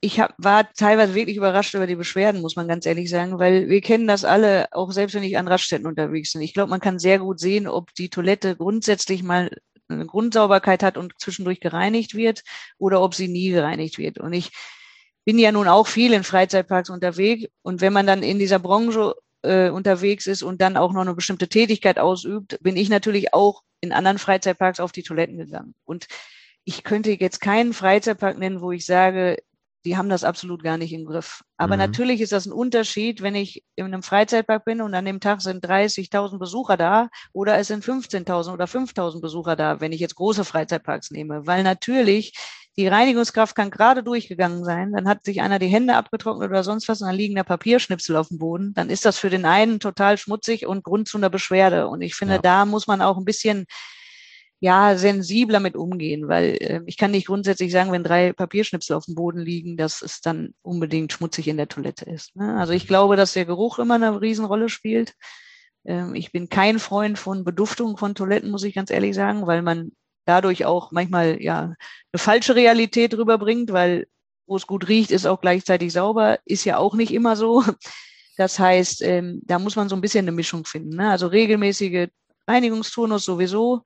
[0.00, 3.68] ich hab, war teilweise wirklich überrascht über die Beschwerden, muss man ganz ehrlich sagen, weil
[3.68, 6.42] wir kennen das alle, auch selbst wenn ich an Raststätten unterwegs bin.
[6.42, 9.50] Ich glaube, man kann sehr gut sehen, ob die Toilette grundsätzlich mal
[9.88, 12.42] eine Grundsauberkeit hat und zwischendurch gereinigt wird
[12.78, 14.18] oder ob sie nie gereinigt wird.
[14.18, 14.50] Und ich
[15.24, 19.14] bin ja nun auch viel in Freizeitparks unterwegs und wenn man dann in dieser Branche
[19.42, 23.62] äh, unterwegs ist und dann auch noch eine bestimmte Tätigkeit ausübt, bin ich natürlich auch
[23.80, 25.74] in anderen Freizeitparks auf die Toiletten gegangen.
[25.84, 26.06] Und
[26.64, 29.38] ich könnte jetzt keinen Freizeitpark nennen, wo ich sage,
[29.86, 31.42] die haben das absolut gar nicht im Griff.
[31.56, 31.82] Aber mhm.
[31.82, 35.40] natürlich ist das ein Unterschied, wenn ich in einem Freizeitpark bin und an dem Tag
[35.40, 40.16] sind 30.000 Besucher da oder es sind 15.000 oder 5.000 Besucher da, wenn ich jetzt
[40.16, 41.46] große Freizeitparks nehme.
[41.46, 42.34] Weil natürlich
[42.76, 46.88] die Reinigungskraft kann gerade durchgegangen sein, dann hat sich einer die Hände abgetrocknet oder sonst
[46.88, 48.74] was und dann liegen da Papierschnipsel auf dem Boden.
[48.74, 51.88] Dann ist das für den einen total schmutzig und Grund zu einer Beschwerde.
[51.88, 52.42] Und ich finde, ja.
[52.42, 53.66] da muss man auch ein bisschen
[54.60, 59.04] ja, sensibler mit umgehen, weil äh, ich kann nicht grundsätzlich sagen, wenn drei Papierschnipsel auf
[59.04, 62.34] dem Boden liegen, dass es dann unbedingt schmutzig in der Toilette ist.
[62.36, 62.56] Ne?
[62.58, 65.14] Also ich glaube, dass der Geruch immer eine Riesenrolle spielt.
[65.84, 69.60] Ähm, ich bin kein Freund von Beduftung von Toiletten, muss ich ganz ehrlich sagen, weil
[69.62, 69.92] man
[70.24, 71.74] dadurch auch manchmal ja
[72.12, 74.06] eine falsche Realität rüberbringt, weil
[74.46, 77.64] wo es gut riecht, ist auch gleichzeitig sauber, ist ja auch nicht immer so.
[78.38, 80.96] Das heißt, ähm, da muss man so ein bisschen eine Mischung finden.
[80.96, 81.10] Ne?
[81.10, 82.08] Also regelmäßige
[82.46, 83.82] Reinigungsturnus sowieso.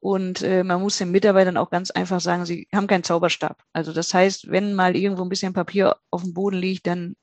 [0.00, 3.62] Und äh, man muss den Mitarbeitern auch ganz einfach sagen, sie haben keinen Zauberstab.
[3.72, 7.16] Also das heißt, wenn mal irgendwo ein bisschen Papier auf dem Boden liegt, dann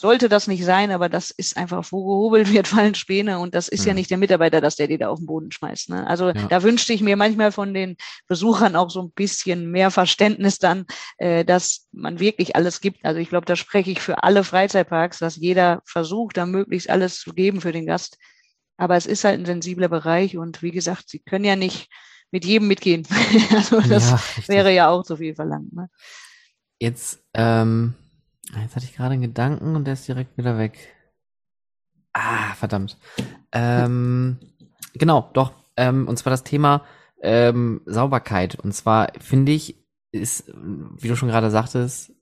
[0.00, 3.68] sollte das nicht sein, aber das ist einfach, wo gehobelt wird, fallen Späne und das
[3.68, 3.88] ist mhm.
[3.88, 5.90] ja nicht der Mitarbeiter, dass der die da auf den Boden schmeißt.
[5.90, 6.06] Ne?
[6.06, 6.46] Also ja.
[6.48, 7.96] da wünschte ich mir manchmal von den
[8.26, 10.86] Besuchern auch so ein bisschen mehr Verständnis dann,
[11.18, 13.04] äh, dass man wirklich alles gibt.
[13.04, 17.20] Also ich glaube, da spreche ich für alle Freizeitparks, dass jeder versucht, da möglichst alles
[17.20, 18.16] zu geben für den Gast.
[18.80, 21.90] Aber es ist halt ein sensibler Bereich und wie gesagt, Sie können ja nicht
[22.30, 23.06] mit jedem mitgehen.
[23.54, 25.70] also das ja, wäre ja auch zu viel verlangt.
[25.74, 25.90] Ne?
[26.78, 27.92] Jetzt, ähm,
[28.56, 30.96] jetzt hatte ich gerade einen Gedanken und der ist direkt wieder weg.
[32.14, 32.96] Ah, verdammt.
[33.52, 34.38] Ähm,
[34.94, 35.52] genau, doch.
[35.76, 36.86] Ähm, und zwar das Thema
[37.20, 38.54] ähm, Sauberkeit.
[38.54, 39.76] Und zwar finde ich,
[40.10, 42.12] ist, wie du schon gerade sagtest,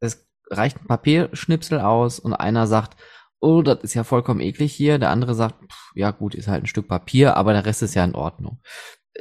[0.00, 2.98] es reicht ein Papierschnipsel aus und einer sagt,
[3.40, 4.98] oh, das ist ja vollkommen eklig hier.
[4.98, 7.94] Der andere sagt, pff, ja gut, ist halt ein Stück Papier, aber der Rest ist
[7.94, 8.60] ja in Ordnung.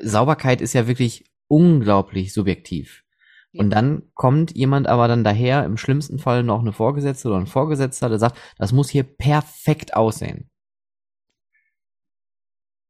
[0.02, 3.04] Sauberkeit ist ja wirklich unglaublich subjektiv.
[3.58, 7.48] Und dann kommt jemand aber dann daher, im schlimmsten Fall noch eine Vorgesetzte oder ein
[7.48, 10.50] Vorgesetzter, der sagt, das muss hier perfekt aussehen.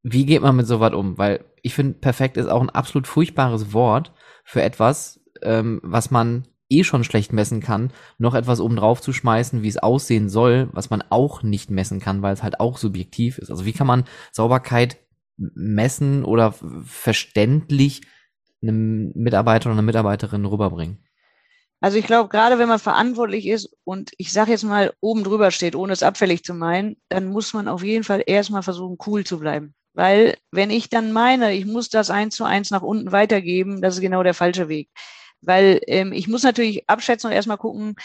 [0.02, 1.18] Wie geht man mit sowas um?
[1.18, 4.12] Weil ich finde, perfekt ist auch ein absolut furchtbares Wort
[4.44, 9.62] für etwas, ähm, was man eh schon schlecht messen kann, noch etwas oben zu schmeißen,
[9.62, 13.38] wie es aussehen soll, was man auch nicht messen kann, weil es halt auch subjektiv
[13.38, 13.50] ist.
[13.50, 14.98] Also wie kann man Sauberkeit
[15.38, 16.54] messen oder
[16.86, 18.02] verständlich
[18.62, 21.06] einem Mitarbeiter oder einer Mitarbeiterin rüberbringen?
[21.82, 25.52] Also ich glaube, gerade wenn man verantwortlich ist und ich sage jetzt mal oben drüber
[25.52, 29.24] steht, ohne es abfällig zu meinen, dann muss man auf jeden Fall erstmal versuchen, cool
[29.24, 29.76] zu bleiben.
[29.94, 33.96] Weil wenn ich dann meine, ich muss das eins zu eins nach unten weitergeben, das
[33.96, 34.90] ist genau der falsche Weg.
[35.46, 37.96] Weil ähm, ich muss natürlich abschätzen und erstmal gucken,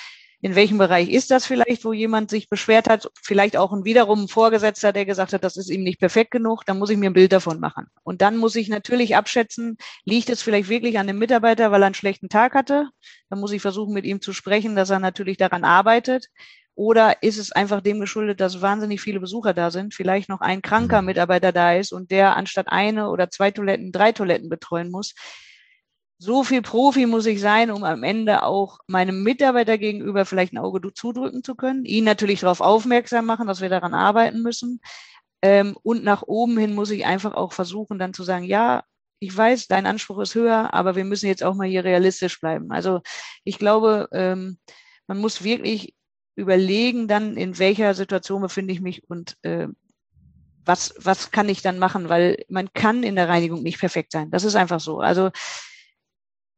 [0.43, 4.22] in welchem Bereich ist das vielleicht, wo jemand sich beschwert hat, vielleicht auch ein wiederum
[4.22, 7.11] ein Vorgesetzter, der gesagt hat, das ist ihm nicht perfekt genug, dann muss ich mir
[7.11, 7.88] ein Bild davon machen.
[8.05, 11.86] Und dann muss ich natürlich abschätzen, liegt es vielleicht wirklich an dem Mitarbeiter, weil er
[11.86, 12.88] einen schlechten Tag hatte?
[13.28, 16.28] Dann muss ich versuchen, mit ihm zu sprechen, dass er natürlich daran arbeitet.
[16.74, 20.62] Oder ist es einfach dem geschuldet, dass wahnsinnig viele Besucher da sind, vielleicht noch ein
[20.62, 21.09] kranker mhm.
[21.09, 25.14] Mitarbeiter da ist und der anstatt eine oder zwei Toiletten drei Toiletten betreuen muss?
[26.22, 30.58] So viel Profi muss ich sein, um am Ende auch meinem Mitarbeiter gegenüber vielleicht ein
[30.58, 34.82] Auge zudrücken zu können, ihn natürlich darauf aufmerksam machen, dass wir daran arbeiten müssen.
[35.40, 38.84] Ähm, und nach oben hin muss ich einfach auch versuchen, dann zu sagen, ja,
[39.18, 42.70] ich weiß, dein Anspruch ist höher, aber wir müssen jetzt auch mal hier realistisch bleiben.
[42.70, 43.00] Also
[43.44, 44.58] ich glaube, ähm,
[45.06, 45.94] man muss wirklich
[46.36, 49.68] überlegen dann, in welcher Situation befinde ich mich und äh,
[50.66, 54.30] was, was kann ich dann machen, weil man kann in der Reinigung nicht perfekt sein.
[54.30, 55.00] Das ist einfach so.
[55.00, 55.30] Also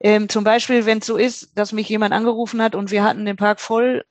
[0.02, 3.24] ähm, zum Beispiel, wenn es so ist, dass mich jemand angerufen hat und wir hatten
[3.24, 4.02] den Park voll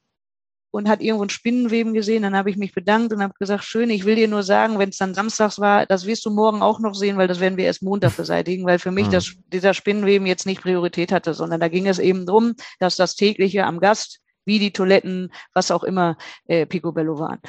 [0.71, 3.89] und hat irgendwo ein Spinnenweben gesehen, dann habe ich mich bedankt und habe gesagt, schön,
[3.89, 6.79] ich will dir nur sagen, wenn es dann samstags war, das wirst du morgen auch
[6.79, 9.11] noch sehen, weil das werden wir erst Montag beseitigen, weil für mich mhm.
[9.11, 13.15] das, dieser Spinnenweben jetzt nicht Priorität hatte, sondern da ging es eben drum, dass das
[13.15, 17.39] tägliche am Gast, wie die Toiletten, was auch immer, äh, Picobello waren.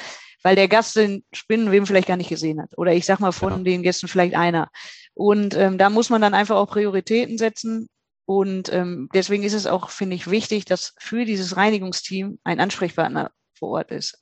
[0.43, 2.77] Weil der Gast den Spinnenweben vielleicht gar nicht gesehen hat.
[2.77, 3.63] Oder ich sag mal von ja.
[3.63, 4.69] den Gästen vielleicht einer.
[5.13, 7.87] Und ähm, da muss man dann einfach auch Prioritäten setzen.
[8.25, 13.31] Und ähm, deswegen ist es auch, finde ich, wichtig, dass für dieses Reinigungsteam ein Ansprechpartner
[13.57, 14.19] vor Ort ist.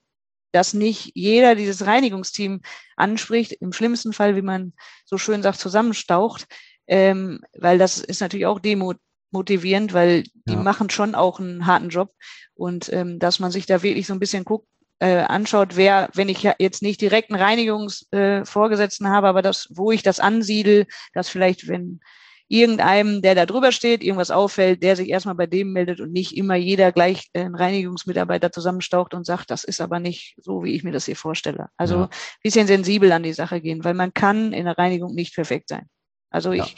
[0.51, 2.61] Dass nicht jeder dieses Reinigungsteam
[2.95, 4.73] anspricht, im schlimmsten Fall, wie man
[5.05, 6.47] so schön sagt, zusammenstaucht,
[6.87, 8.95] ähm, weil das ist natürlich auch Demo
[9.31, 10.61] motivierend, weil die ja.
[10.61, 12.13] machen schon auch einen harten Job
[12.53, 14.67] und ähm, dass man sich da wirklich so ein bisschen guckt,
[14.99, 19.67] äh, anschaut, wer, wenn ich ja jetzt nicht direkt einen Reinigungsvorgesetzten äh, habe, aber das,
[19.71, 22.01] wo ich das ansiedel, dass vielleicht, wenn
[22.51, 26.35] irgendeinem, der da drüber steht, irgendwas auffällt, der sich erstmal bei dem meldet und nicht
[26.35, 30.83] immer jeder gleich einen Reinigungsmitarbeiter zusammenstaucht und sagt, das ist aber nicht so, wie ich
[30.83, 31.69] mir das hier vorstelle.
[31.77, 32.09] Also ja.
[32.43, 35.87] bisschen sensibel an die Sache gehen, weil man kann in der Reinigung nicht perfekt sein.
[36.29, 36.65] Also ja.
[36.65, 36.75] ich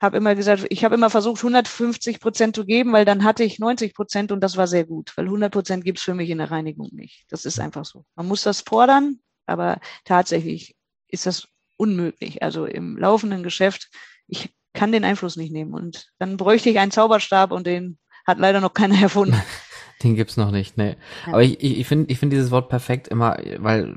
[0.00, 3.58] habe immer gesagt, ich habe immer versucht, 150 Prozent zu geben, weil dann hatte ich
[3.58, 6.52] 90 Prozent und das war sehr gut, weil 100 Prozent gibt's für mich in der
[6.52, 7.24] Reinigung nicht.
[7.28, 8.04] Das ist einfach so.
[8.14, 10.76] Man muss das fordern, aber tatsächlich
[11.08, 12.40] ist das unmöglich.
[12.42, 13.90] Also im laufenden Geschäft,
[14.28, 15.74] ich kann den Einfluss nicht nehmen.
[15.74, 19.36] Und dann bräuchte ich einen Zauberstab und den hat leider noch keiner erfunden.
[20.02, 20.98] Den gibt's noch nicht, ne.
[21.24, 21.32] Ja.
[21.32, 23.96] Aber ich, ich, ich finde ich finde dieses Wort perfekt immer, weil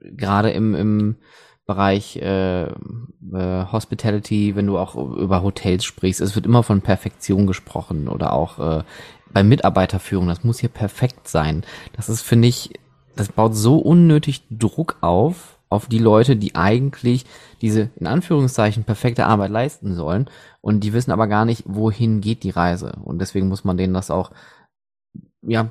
[0.00, 1.16] gerade im, im
[1.66, 2.72] Bereich äh, äh,
[3.32, 8.58] Hospitality, wenn du auch über Hotels sprichst, es wird immer von Perfektion gesprochen oder auch
[8.58, 8.84] äh,
[9.32, 11.64] bei Mitarbeiterführung, das muss hier perfekt sein.
[11.94, 12.70] Das ist, finde ich,
[13.16, 17.26] das baut so unnötig Druck auf, auf die Leute, die eigentlich
[17.60, 20.30] diese in Anführungszeichen perfekte Arbeit leisten sollen.
[20.60, 22.92] Und die wissen aber gar nicht, wohin geht die Reise.
[23.04, 24.30] Und deswegen muss man denen das auch
[25.46, 25.70] ja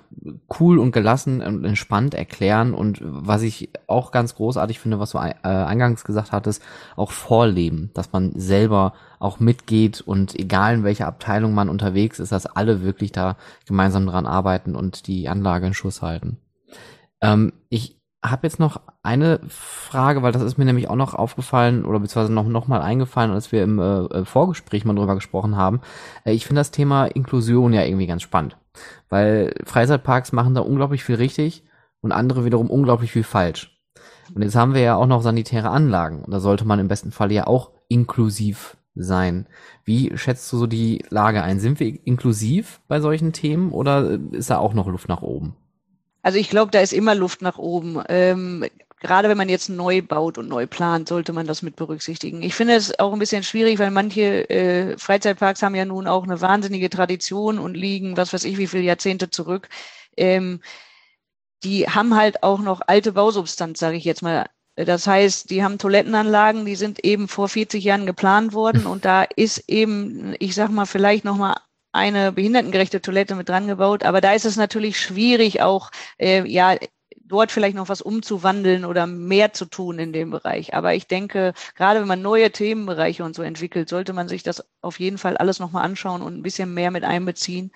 [0.60, 2.74] cool und gelassen und entspannt erklären.
[2.74, 6.62] Und was ich auch ganz großartig finde, was du äh, eingangs gesagt hattest,
[6.96, 12.32] auch vorleben, dass man selber auch mitgeht und egal in welcher Abteilung man unterwegs ist,
[12.32, 16.38] dass alle wirklich da gemeinsam dran arbeiten und die Anlage in Schuss halten.
[17.22, 21.86] Ähm, ich habe jetzt noch eine Frage, weil das ist mir nämlich auch noch aufgefallen
[21.86, 25.58] oder beziehungsweise noch, noch mal eingefallen, als wir im äh, äh, Vorgespräch mal drüber gesprochen
[25.58, 25.82] haben.
[26.24, 28.58] Äh, ich finde das Thema Inklusion ja irgendwie ganz spannend,
[29.10, 31.64] weil Freizeitparks machen da unglaublich viel richtig
[32.02, 33.78] und andere wiederum unglaublich viel falsch.
[34.34, 37.12] Und jetzt haben wir ja auch noch sanitäre Anlagen und da sollte man im besten
[37.12, 39.48] Fall ja auch inklusiv sein.
[39.84, 41.60] Wie schätzt du so die Lage ein?
[41.60, 45.56] Sind wir inklusiv bei solchen Themen oder ist da auch noch Luft nach oben?
[46.24, 48.02] Also ich glaube, da ist immer Luft nach oben.
[48.10, 48.66] Ähm,
[49.02, 52.42] gerade wenn man jetzt neu baut und neu plant, sollte man das mit berücksichtigen.
[52.42, 56.24] Ich finde es auch ein bisschen schwierig, weil manche äh, Freizeitparks haben ja nun auch
[56.24, 59.68] eine wahnsinnige Tradition und liegen, was weiß ich, wie viele Jahrzehnte zurück.
[60.18, 60.62] Ähm,
[61.64, 64.46] die haben halt auch noch alte Bausubstanz, sage ich jetzt mal.
[64.76, 69.24] Das heißt, die haben Toilettenanlagen, die sind eben vor 40 Jahren geplant worden und da
[69.24, 71.58] ist eben, ich sag mal, vielleicht noch mal
[71.94, 74.04] eine behindertengerechte Toilette mit dran gebaut.
[74.04, 76.76] Aber da ist es natürlich schwierig, auch äh, ja
[77.26, 80.74] dort vielleicht noch was umzuwandeln oder mehr zu tun in dem Bereich.
[80.74, 84.64] Aber ich denke, gerade wenn man neue Themenbereiche und so entwickelt, sollte man sich das
[84.82, 87.72] auf jeden Fall alles nochmal anschauen und ein bisschen mehr mit einbeziehen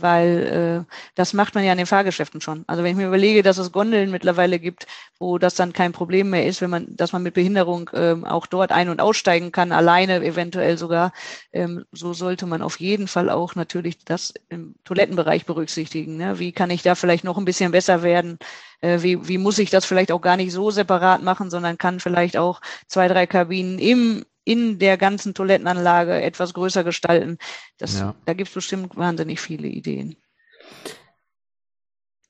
[0.00, 2.64] weil äh, das macht man ja in den Fahrgeschäften schon.
[2.66, 4.86] Also wenn ich mir überlege, dass es Gondeln mittlerweile gibt,
[5.18, 8.46] wo das dann kein Problem mehr ist, wenn man, dass man mit Behinderung ähm, auch
[8.46, 11.12] dort ein- und aussteigen kann, alleine eventuell sogar,
[11.52, 16.16] ähm, so sollte man auf jeden Fall auch natürlich das im Toilettenbereich berücksichtigen.
[16.16, 16.38] Ne?
[16.38, 18.38] Wie kann ich da vielleicht noch ein bisschen besser werden?
[18.80, 22.00] Äh, wie, wie muss ich das vielleicht auch gar nicht so separat machen, sondern kann
[22.00, 27.36] vielleicht auch zwei, drei Kabinen im in der ganzen Toilettenanlage etwas größer gestalten.
[27.78, 28.14] Das, ja.
[28.24, 30.16] Da gibt es bestimmt wahnsinnig viele Ideen.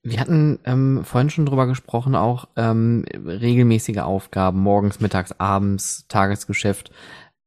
[0.02, 6.90] Wir hatten ähm, vorhin schon drüber gesprochen, auch ähm, regelmäßige Aufgaben, morgens, mittags, abends, Tagesgeschäft.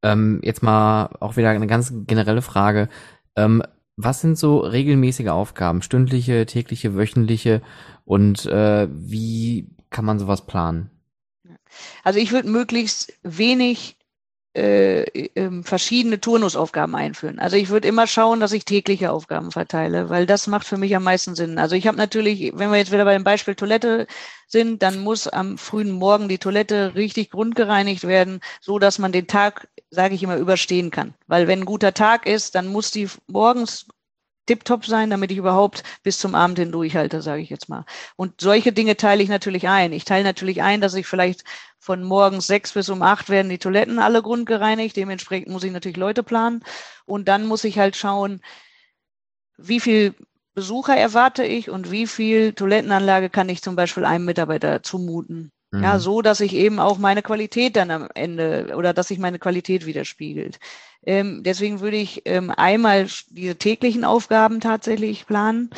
[0.03, 2.89] Ähm, jetzt mal auch wieder eine ganz generelle Frage.
[3.36, 3.63] Ähm,
[3.95, 5.82] was sind so regelmäßige Aufgaben?
[5.82, 7.61] Stündliche, tägliche, wöchentliche?
[8.05, 10.91] Und äh, wie kann man sowas planen?
[12.03, 13.99] Also ich würde möglichst wenig
[14.60, 17.39] äh, äh, verschiedene Turnusaufgaben einführen.
[17.39, 20.93] Also ich würde immer schauen, dass ich tägliche Aufgaben verteile, weil das macht für mich
[20.97, 21.57] am meisten Sinn.
[21.57, 24.05] Also ich habe natürlich, wenn wir jetzt wieder bei dem Beispiel Toilette
[24.47, 29.28] sind, dann muss am frühen Morgen die Toilette richtig grundgereinigt werden, so dass man den
[29.28, 31.14] Tag, sage ich immer, überstehen kann.
[31.28, 33.86] Weil wenn ein guter Tag ist, dann muss die morgens
[34.49, 37.86] tiptop sein, damit ich überhaupt bis zum Abend hin durchhalte, sage ich jetzt mal.
[38.16, 39.93] Und solche Dinge teile ich natürlich ein.
[39.93, 41.43] Ich teile natürlich ein, dass ich vielleicht
[41.80, 44.95] von morgens sechs bis um acht werden die Toiletten alle grundgereinigt.
[44.95, 46.63] Dementsprechend muss ich natürlich Leute planen.
[47.05, 48.41] Und dann muss ich halt schauen,
[49.57, 50.13] wie viel
[50.53, 55.51] Besucher erwarte ich und wie viel Toilettenanlage kann ich zum Beispiel einem Mitarbeiter zumuten.
[55.71, 55.84] Mhm.
[55.84, 59.39] Ja, so, dass ich eben auch meine Qualität dann am Ende oder dass sich meine
[59.39, 60.59] Qualität widerspiegelt.
[61.05, 65.69] Ähm, deswegen würde ich ähm, einmal diese täglichen Aufgaben tatsächlich planen.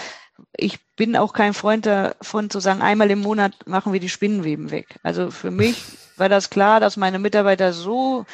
[0.55, 4.71] Ich bin auch kein Freund davon zu sagen, einmal im Monat machen wir die Spinnenweben
[4.71, 4.99] weg.
[5.03, 5.83] Also für mich
[6.17, 8.25] war das klar, dass meine Mitarbeiter so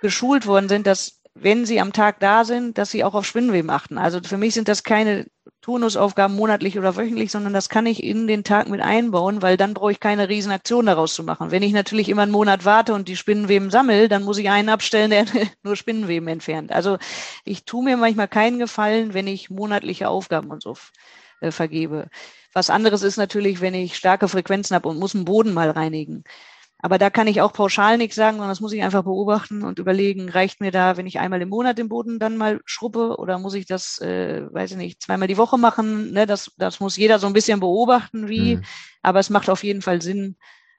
[0.00, 3.70] geschult worden sind, dass wenn sie am Tag da sind, dass sie auch auf Spinnenweben
[3.70, 3.98] achten.
[3.98, 5.26] Also für mich sind das keine
[5.62, 9.74] Turnusaufgaben monatlich oder wöchentlich, sondern das kann ich in den Tag mit einbauen, weil dann
[9.74, 11.50] brauche ich keine Riesenaktion daraus zu machen.
[11.50, 14.68] Wenn ich natürlich immer einen Monat warte und die Spinnenweben sammle, dann muss ich einen
[14.68, 15.26] abstellen, der
[15.62, 16.72] nur Spinnenweben entfernt.
[16.72, 16.98] Also
[17.44, 20.76] ich tue mir manchmal keinen Gefallen, wenn ich monatliche Aufgaben und so
[21.40, 22.08] äh, vergebe.
[22.52, 26.24] Was anderes ist natürlich, wenn ich starke Frequenzen habe und muss einen Boden mal reinigen.
[26.82, 29.78] Aber da kann ich auch pauschal nichts sagen, sondern das muss ich einfach beobachten und
[29.78, 33.38] überlegen, reicht mir da, wenn ich einmal im Monat den Boden dann mal schruppe oder
[33.38, 36.12] muss ich das, äh, weiß ich nicht, zweimal die Woche machen?
[36.12, 36.26] Ne?
[36.26, 38.56] Das, das muss jeder so ein bisschen beobachten, wie.
[38.56, 38.62] Mhm.
[39.02, 40.36] Aber es macht auf jeden Fall Sinn,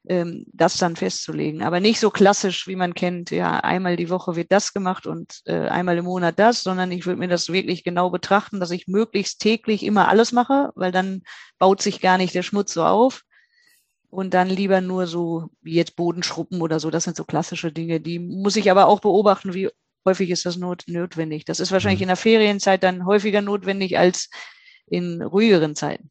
[0.08, 1.64] ähm, das dann festzulegen.
[1.64, 5.42] Aber nicht so klassisch, wie man kennt, ja, einmal die Woche wird das gemacht und
[5.46, 8.88] äh, einmal im Monat das, sondern ich würde mir das wirklich genau betrachten, dass ich
[8.88, 11.22] möglichst täglich immer alles mache, weil dann
[11.60, 13.22] baut sich gar nicht der Schmutz so auf
[14.10, 16.90] und dann lieber nur so wie jetzt Bodenschruppen oder so.
[16.90, 18.02] Das sind so klassische Dinge.
[18.02, 19.70] Die muss ich aber auch beobachten, wie
[20.06, 21.46] häufig ist das not notwendig.
[21.46, 22.04] Das ist wahrscheinlich mhm.
[22.04, 24.30] in der Ferienzeit dann häufiger notwendig als
[24.88, 26.10] in ruhigeren Zeiten.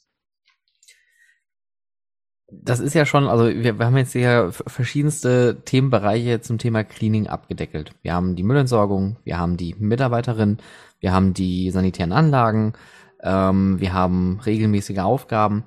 [2.52, 7.28] Das ist ja schon, also wir, wir haben jetzt hier verschiedenste Themenbereiche zum Thema Cleaning
[7.28, 7.92] abgedeckelt.
[8.02, 10.58] Wir haben die Müllentsorgung, wir haben die Mitarbeiterin,
[10.98, 12.72] wir haben die sanitären Anlagen,
[13.22, 15.64] ähm, wir haben regelmäßige Aufgaben.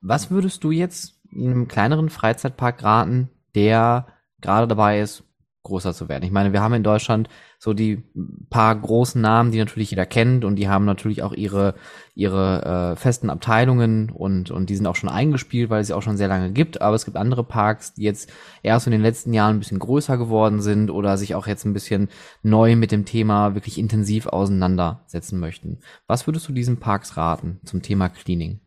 [0.00, 4.06] Was würdest du jetzt einem kleineren Freizeitpark raten, der
[4.40, 5.24] gerade dabei ist,
[5.64, 6.22] größer zu werden.
[6.22, 8.04] Ich meine, wir haben in Deutschland so die
[8.50, 11.74] paar großen Namen, die natürlich jeder kennt und die haben natürlich auch ihre
[12.14, 16.02] ihre äh, festen Abteilungen und und die sind auch schon eingespielt, weil es sie auch
[16.02, 16.80] schon sehr lange gibt.
[16.80, 18.30] Aber es gibt andere Parks, die jetzt
[18.62, 21.72] erst in den letzten Jahren ein bisschen größer geworden sind oder sich auch jetzt ein
[21.72, 22.08] bisschen
[22.42, 25.80] neu mit dem Thema wirklich intensiv auseinandersetzen möchten.
[26.06, 28.60] Was würdest du diesen Parks raten zum Thema Cleaning?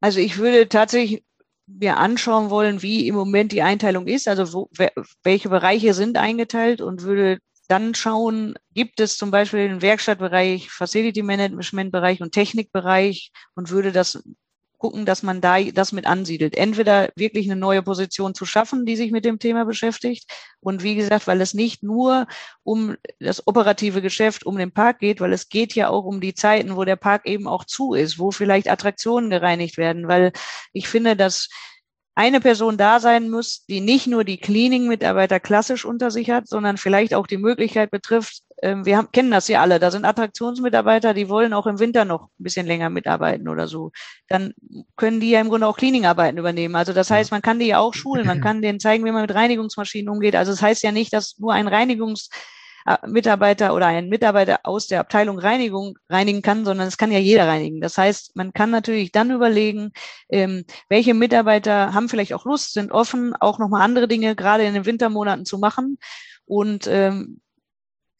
[0.00, 1.24] Also ich würde tatsächlich
[1.68, 4.70] mir anschauen wollen, wie im Moment die Einteilung ist, also wo,
[5.22, 7.38] welche Bereiche sind eingeteilt und würde
[7.68, 13.92] dann schauen, gibt es zum Beispiel den Werkstattbereich, Facility Management Bereich und Technikbereich und würde
[13.92, 14.22] das
[14.78, 16.56] gucken, dass man da das mit ansiedelt.
[16.56, 20.30] Entweder wirklich eine neue Position zu schaffen, die sich mit dem Thema beschäftigt.
[20.60, 22.26] Und wie gesagt, weil es nicht nur
[22.62, 26.34] um das operative Geschäft, um den Park geht, weil es geht ja auch um die
[26.34, 30.32] Zeiten, wo der Park eben auch zu ist, wo vielleicht Attraktionen gereinigt werden, weil
[30.72, 31.48] ich finde, dass
[32.18, 36.76] eine Person da sein muss, die nicht nur die Cleaning-Mitarbeiter klassisch unter sich hat, sondern
[36.76, 41.14] vielleicht auch die Möglichkeit betrifft, ähm, wir haben, kennen das ja alle, da sind Attraktionsmitarbeiter,
[41.14, 43.92] die wollen auch im Winter noch ein bisschen länger mitarbeiten oder so.
[44.26, 44.52] Dann
[44.96, 46.74] können die ja im Grunde auch Cleaning-Arbeiten übernehmen.
[46.74, 49.22] Also das heißt, man kann die ja auch schulen, man kann denen zeigen, wie man
[49.22, 50.34] mit Reinigungsmaschinen umgeht.
[50.34, 52.30] Also das heißt ja nicht, dass nur ein Reinigungs
[53.06, 57.46] Mitarbeiter oder ein Mitarbeiter aus der Abteilung Reinigung reinigen kann, sondern es kann ja jeder
[57.46, 57.80] reinigen.
[57.80, 59.92] Das heißt, man kann natürlich dann überlegen,
[60.28, 64.74] ähm, welche Mitarbeiter haben vielleicht auch Lust, sind offen, auch nochmal andere Dinge gerade in
[64.74, 65.98] den Wintermonaten zu machen.
[66.46, 67.40] Und ähm,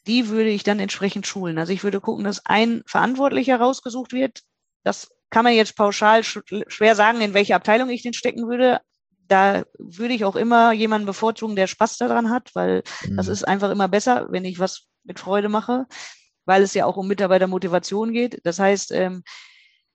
[0.06, 1.58] die würde ich dann entsprechend schulen.
[1.58, 4.42] Also ich würde gucken, dass ein Verantwortlicher rausgesucht wird.
[4.84, 8.80] Das kann man jetzt pauschal schwer sagen, in welche Abteilung ich den stecken würde
[9.28, 13.16] da würde ich auch immer jemanden bevorzugen, der Spaß daran hat, weil mhm.
[13.16, 15.86] das ist einfach immer besser, wenn ich was mit Freude mache,
[16.44, 18.40] weil es ja auch um Mitarbeitermotivation geht.
[18.44, 19.22] Das heißt, ähm,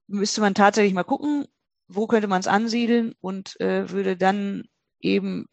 [0.08, 1.46] müsste man tatsächlich mal gucken,
[1.88, 4.64] wo könnte man es ansiedeln und äh, würde dann
[5.00, 5.48] eben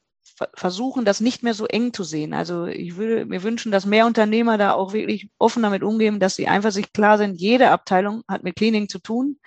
[0.54, 2.32] versuchen, das nicht mehr so eng zu sehen.
[2.32, 6.36] Also ich würde mir wünschen, dass mehr Unternehmer da auch wirklich offen damit umgehen, dass
[6.36, 9.38] sie einfach sich klar sind, jede Abteilung hat mit Cleaning zu tun.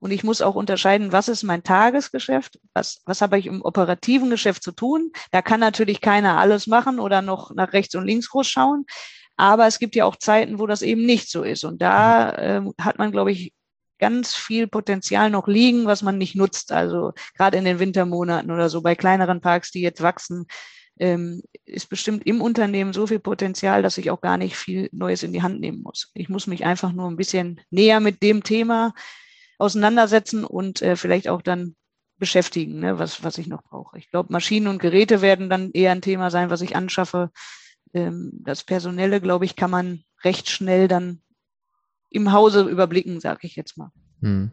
[0.00, 4.30] Und ich muss auch unterscheiden, was ist mein Tagesgeschäft, was, was habe ich im operativen
[4.30, 5.12] Geschäft zu tun.
[5.30, 8.86] Da kann natürlich keiner alles machen oder noch nach rechts und links groß schauen.
[9.36, 11.64] Aber es gibt ja auch Zeiten, wo das eben nicht so ist.
[11.64, 13.52] Und da äh, hat man, glaube ich,
[13.98, 16.72] ganz viel Potenzial noch liegen, was man nicht nutzt.
[16.72, 20.46] Also gerade in den Wintermonaten oder so bei kleineren Parks, die jetzt wachsen,
[20.98, 25.22] ähm, ist bestimmt im Unternehmen so viel Potenzial, dass ich auch gar nicht viel Neues
[25.22, 26.10] in die Hand nehmen muss.
[26.14, 28.94] Ich muss mich einfach nur ein bisschen näher mit dem Thema
[29.60, 31.74] auseinandersetzen und äh, vielleicht auch dann
[32.18, 33.98] beschäftigen, ne, was, was ich noch brauche.
[33.98, 37.30] Ich glaube, Maschinen und Geräte werden dann eher ein Thema sein, was ich anschaffe.
[37.94, 41.22] Ähm, das Personelle, glaube ich, kann man recht schnell dann
[42.10, 43.90] im Hause überblicken, sage ich jetzt mal.
[44.20, 44.50] Hm.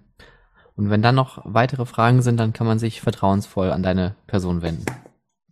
[0.76, 4.62] Und wenn dann noch weitere Fragen sind, dann kann man sich vertrauensvoll an deine Person
[4.62, 4.86] wenden.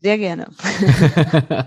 [0.06, 0.46] Sehr gerne.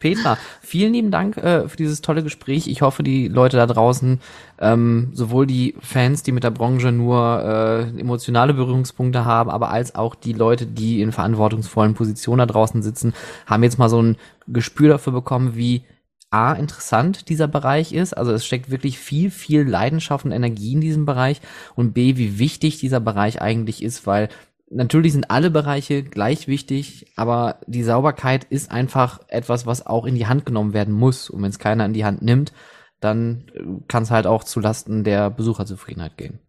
[0.00, 2.66] Petra, vielen lieben Dank äh, für dieses tolle Gespräch.
[2.66, 4.18] Ich hoffe, die Leute da draußen,
[4.58, 9.94] ähm, sowohl die Fans, die mit der Branche nur äh, emotionale Berührungspunkte haben, aber als
[9.94, 13.14] auch die Leute, die in verantwortungsvollen Positionen da draußen sitzen,
[13.46, 14.16] haben jetzt mal so ein
[14.48, 15.84] Gespür dafür bekommen, wie
[16.30, 18.14] A, interessant dieser Bereich ist.
[18.14, 21.40] Also es steckt wirklich viel, viel Leidenschaft und Energie in diesem Bereich.
[21.76, 24.28] Und B, wie wichtig dieser Bereich eigentlich ist, weil
[24.70, 30.14] natürlich sind alle Bereiche gleich wichtig, aber die Sauberkeit ist einfach etwas, was auch in
[30.14, 31.30] die Hand genommen werden muss.
[31.30, 32.52] Und wenn es keiner in die Hand nimmt,
[33.00, 36.40] dann äh, kann es halt auch zu Lasten der Besucherzufriedenheit gehen.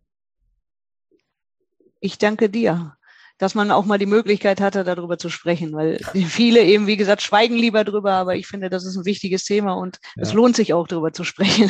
[2.00, 2.98] Ich danke dir
[3.38, 7.22] dass man auch mal die Möglichkeit hatte, darüber zu sprechen, weil viele eben, wie gesagt,
[7.22, 10.24] schweigen lieber drüber, aber ich finde, das ist ein wichtiges Thema und ja.
[10.24, 11.70] es lohnt sich auch darüber zu sprechen.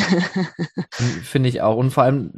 [1.23, 1.77] Finde ich auch.
[1.77, 2.31] Und vor allem,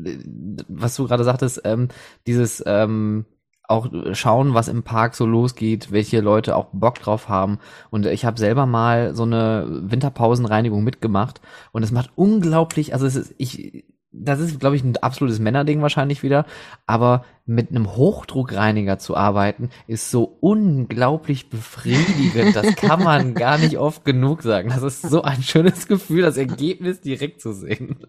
[0.68, 1.90] was du gerade sagtest, ähm,
[2.26, 3.26] dieses ähm,
[3.70, 7.60] auch schauen, was im Park so losgeht, welche Leute auch Bock drauf haben.
[7.90, 11.40] Und ich habe selber mal so eine Winterpausenreinigung mitgemacht
[11.72, 15.82] und es macht unglaublich, also es ist, ich das ist, glaube ich, ein absolutes Männerding
[15.82, 16.46] wahrscheinlich wieder,
[16.88, 22.56] aber mit einem Hochdruckreiniger zu arbeiten, ist so unglaublich befriedigend.
[22.56, 24.70] Das kann man gar nicht oft genug sagen.
[24.70, 28.06] Das ist so ein schönes Gefühl, das Ergebnis direkt zu sehen.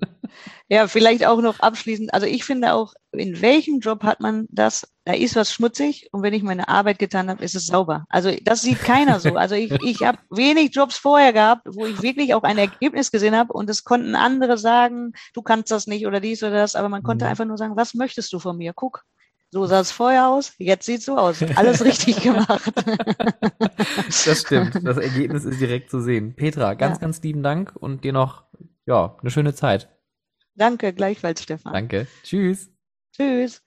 [0.68, 2.12] Ja, vielleicht auch noch abschließend.
[2.12, 4.86] Also ich finde auch, in welchem Job hat man das?
[5.04, 8.04] Da ist was schmutzig und wenn ich meine Arbeit getan habe, ist es sauber.
[8.10, 9.34] Also das sieht keiner so.
[9.36, 13.34] Also ich, ich habe wenig Jobs vorher gehabt, wo ich wirklich auch ein Ergebnis gesehen
[13.34, 16.90] habe und es konnten andere sagen, du kannst das nicht oder dies oder das, aber
[16.90, 17.30] man konnte mhm.
[17.30, 18.72] einfach nur sagen, was möchtest du von mir?
[18.74, 19.04] Guck.
[19.52, 21.42] So sah es vorher aus, jetzt sieht es so aus.
[21.56, 22.72] Alles richtig gemacht.
[24.06, 24.78] das stimmt.
[24.84, 26.34] Das Ergebnis ist direkt zu sehen.
[26.36, 27.00] Petra, ganz, ja.
[27.00, 28.44] ganz lieben Dank und dir noch
[28.86, 29.88] ja, eine schöne Zeit.
[30.54, 31.72] Danke, gleichfalls, Stefan.
[31.72, 32.06] Danke.
[32.22, 32.70] Tschüss.
[33.12, 33.62] Tschüss.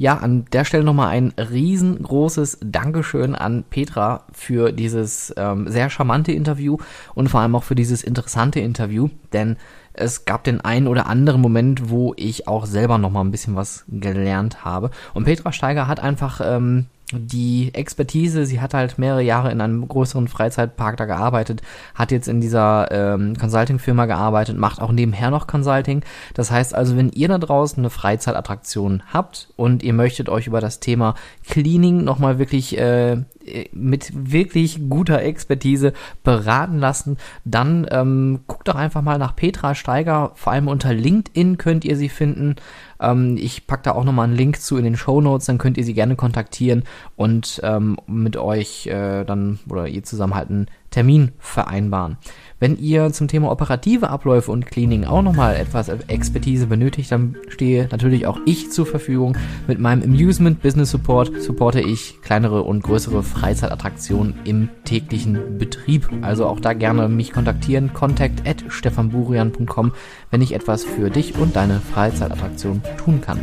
[0.00, 6.30] Ja, an der Stelle nochmal ein riesengroßes Dankeschön an Petra für dieses ähm, sehr charmante
[6.30, 6.76] Interview
[7.16, 9.56] und vor allem auch für dieses interessante Interview, denn
[9.94, 13.84] es gab den einen oder anderen Moment, wo ich auch selber nochmal ein bisschen was
[13.88, 14.92] gelernt habe.
[15.14, 19.86] Und Petra Steiger hat einfach ähm, die Expertise, sie hat halt mehrere Jahre in einem
[19.86, 21.62] größeren Freizeitpark da gearbeitet,
[21.94, 26.02] hat jetzt in dieser ähm, Consulting-Firma gearbeitet, macht auch nebenher noch Consulting.
[26.34, 30.60] Das heißt also, wenn ihr da draußen eine Freizeitattraktion habt und ihr möchtet euch über
[30.60, 31.14] das Thema
[31.48, 33.24] Cleaning nochmal wirklich äh,
[33.72, 40.32] mit wirklich guter Expertise beraten lassen, dann ähm, guckt doch einfach mal nach Petra Steiger,
[40.34, 42.56] vor allem unter LinkedIn könnt ihr sie finden.
[43.00, 45.78] Ähm, ich packe da auch nochmal einen Link zu in den Show Notes, dann könnt
[45.78, 46.84] ihr sie gerne kontaktieren
[47.16, 52.16] und ähm, mit euch äh, dann oder ihr zusammen halt einen Termin vereinbaren.
[52.60, 57.88] Wenn ihr zum Thema operative Abläufe und Cleaning auch nochmal etwas Expertise benötigt, dann stehe
[57.92, 59.36] natürlich auch ich zur Verfügung.
[59.68, 66.08] Mit meinem Amusement Business Support supporte ich kleinere und größere Freizeitattraktionen im täglichen Betrieb.
[66.22, 67.92] Also auch da gerne mich kontaktieren.
[67.92, 69.92] Contact at stefanburian.com,
[70.32, 73.38] wenn ich etwas für dich und deine Freizeitattraktion tun kann.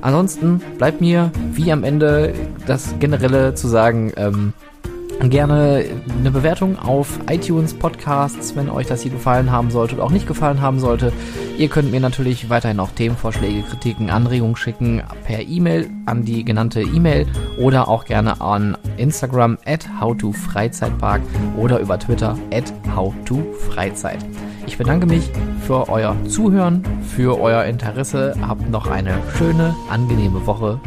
[0.00, 2.34] Ansonsten bleibt mir wie am Ende
[2.66, 4.52] das Generelle zu sagen, ähm,
[5.20, 5.84] gerne
[6.18, 10.26] eine Bewertung auf iTunes Podcasts, wenn euch das hier gefallen haben sollte oder auch nicht
[10.26, 11.12] gefallen haben sollte.
[11.56, 16.82] Ihr könnt mir natürlich weiterhin auch Themenvorschläge, Kritiken, Anregungen schicken per E-Mail an die genannte
[16.82, 17.26] E-Mail
[17.58, 21.20] oder auch gerne an Instagram at howtofreizeitpark
[21.56, 24.24] oder über Twitter at howtofreizeit.
[24.66, 25.30] Ich bedanke mich
[25.66, 28.34] für euer Zuhören, für euer Interesse.
[28.46, 30.78] Habt noch eine schöne, angenehme Woche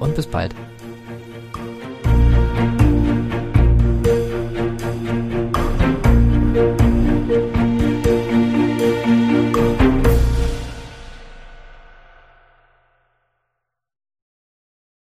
[0.00, 0.54] und bis bald.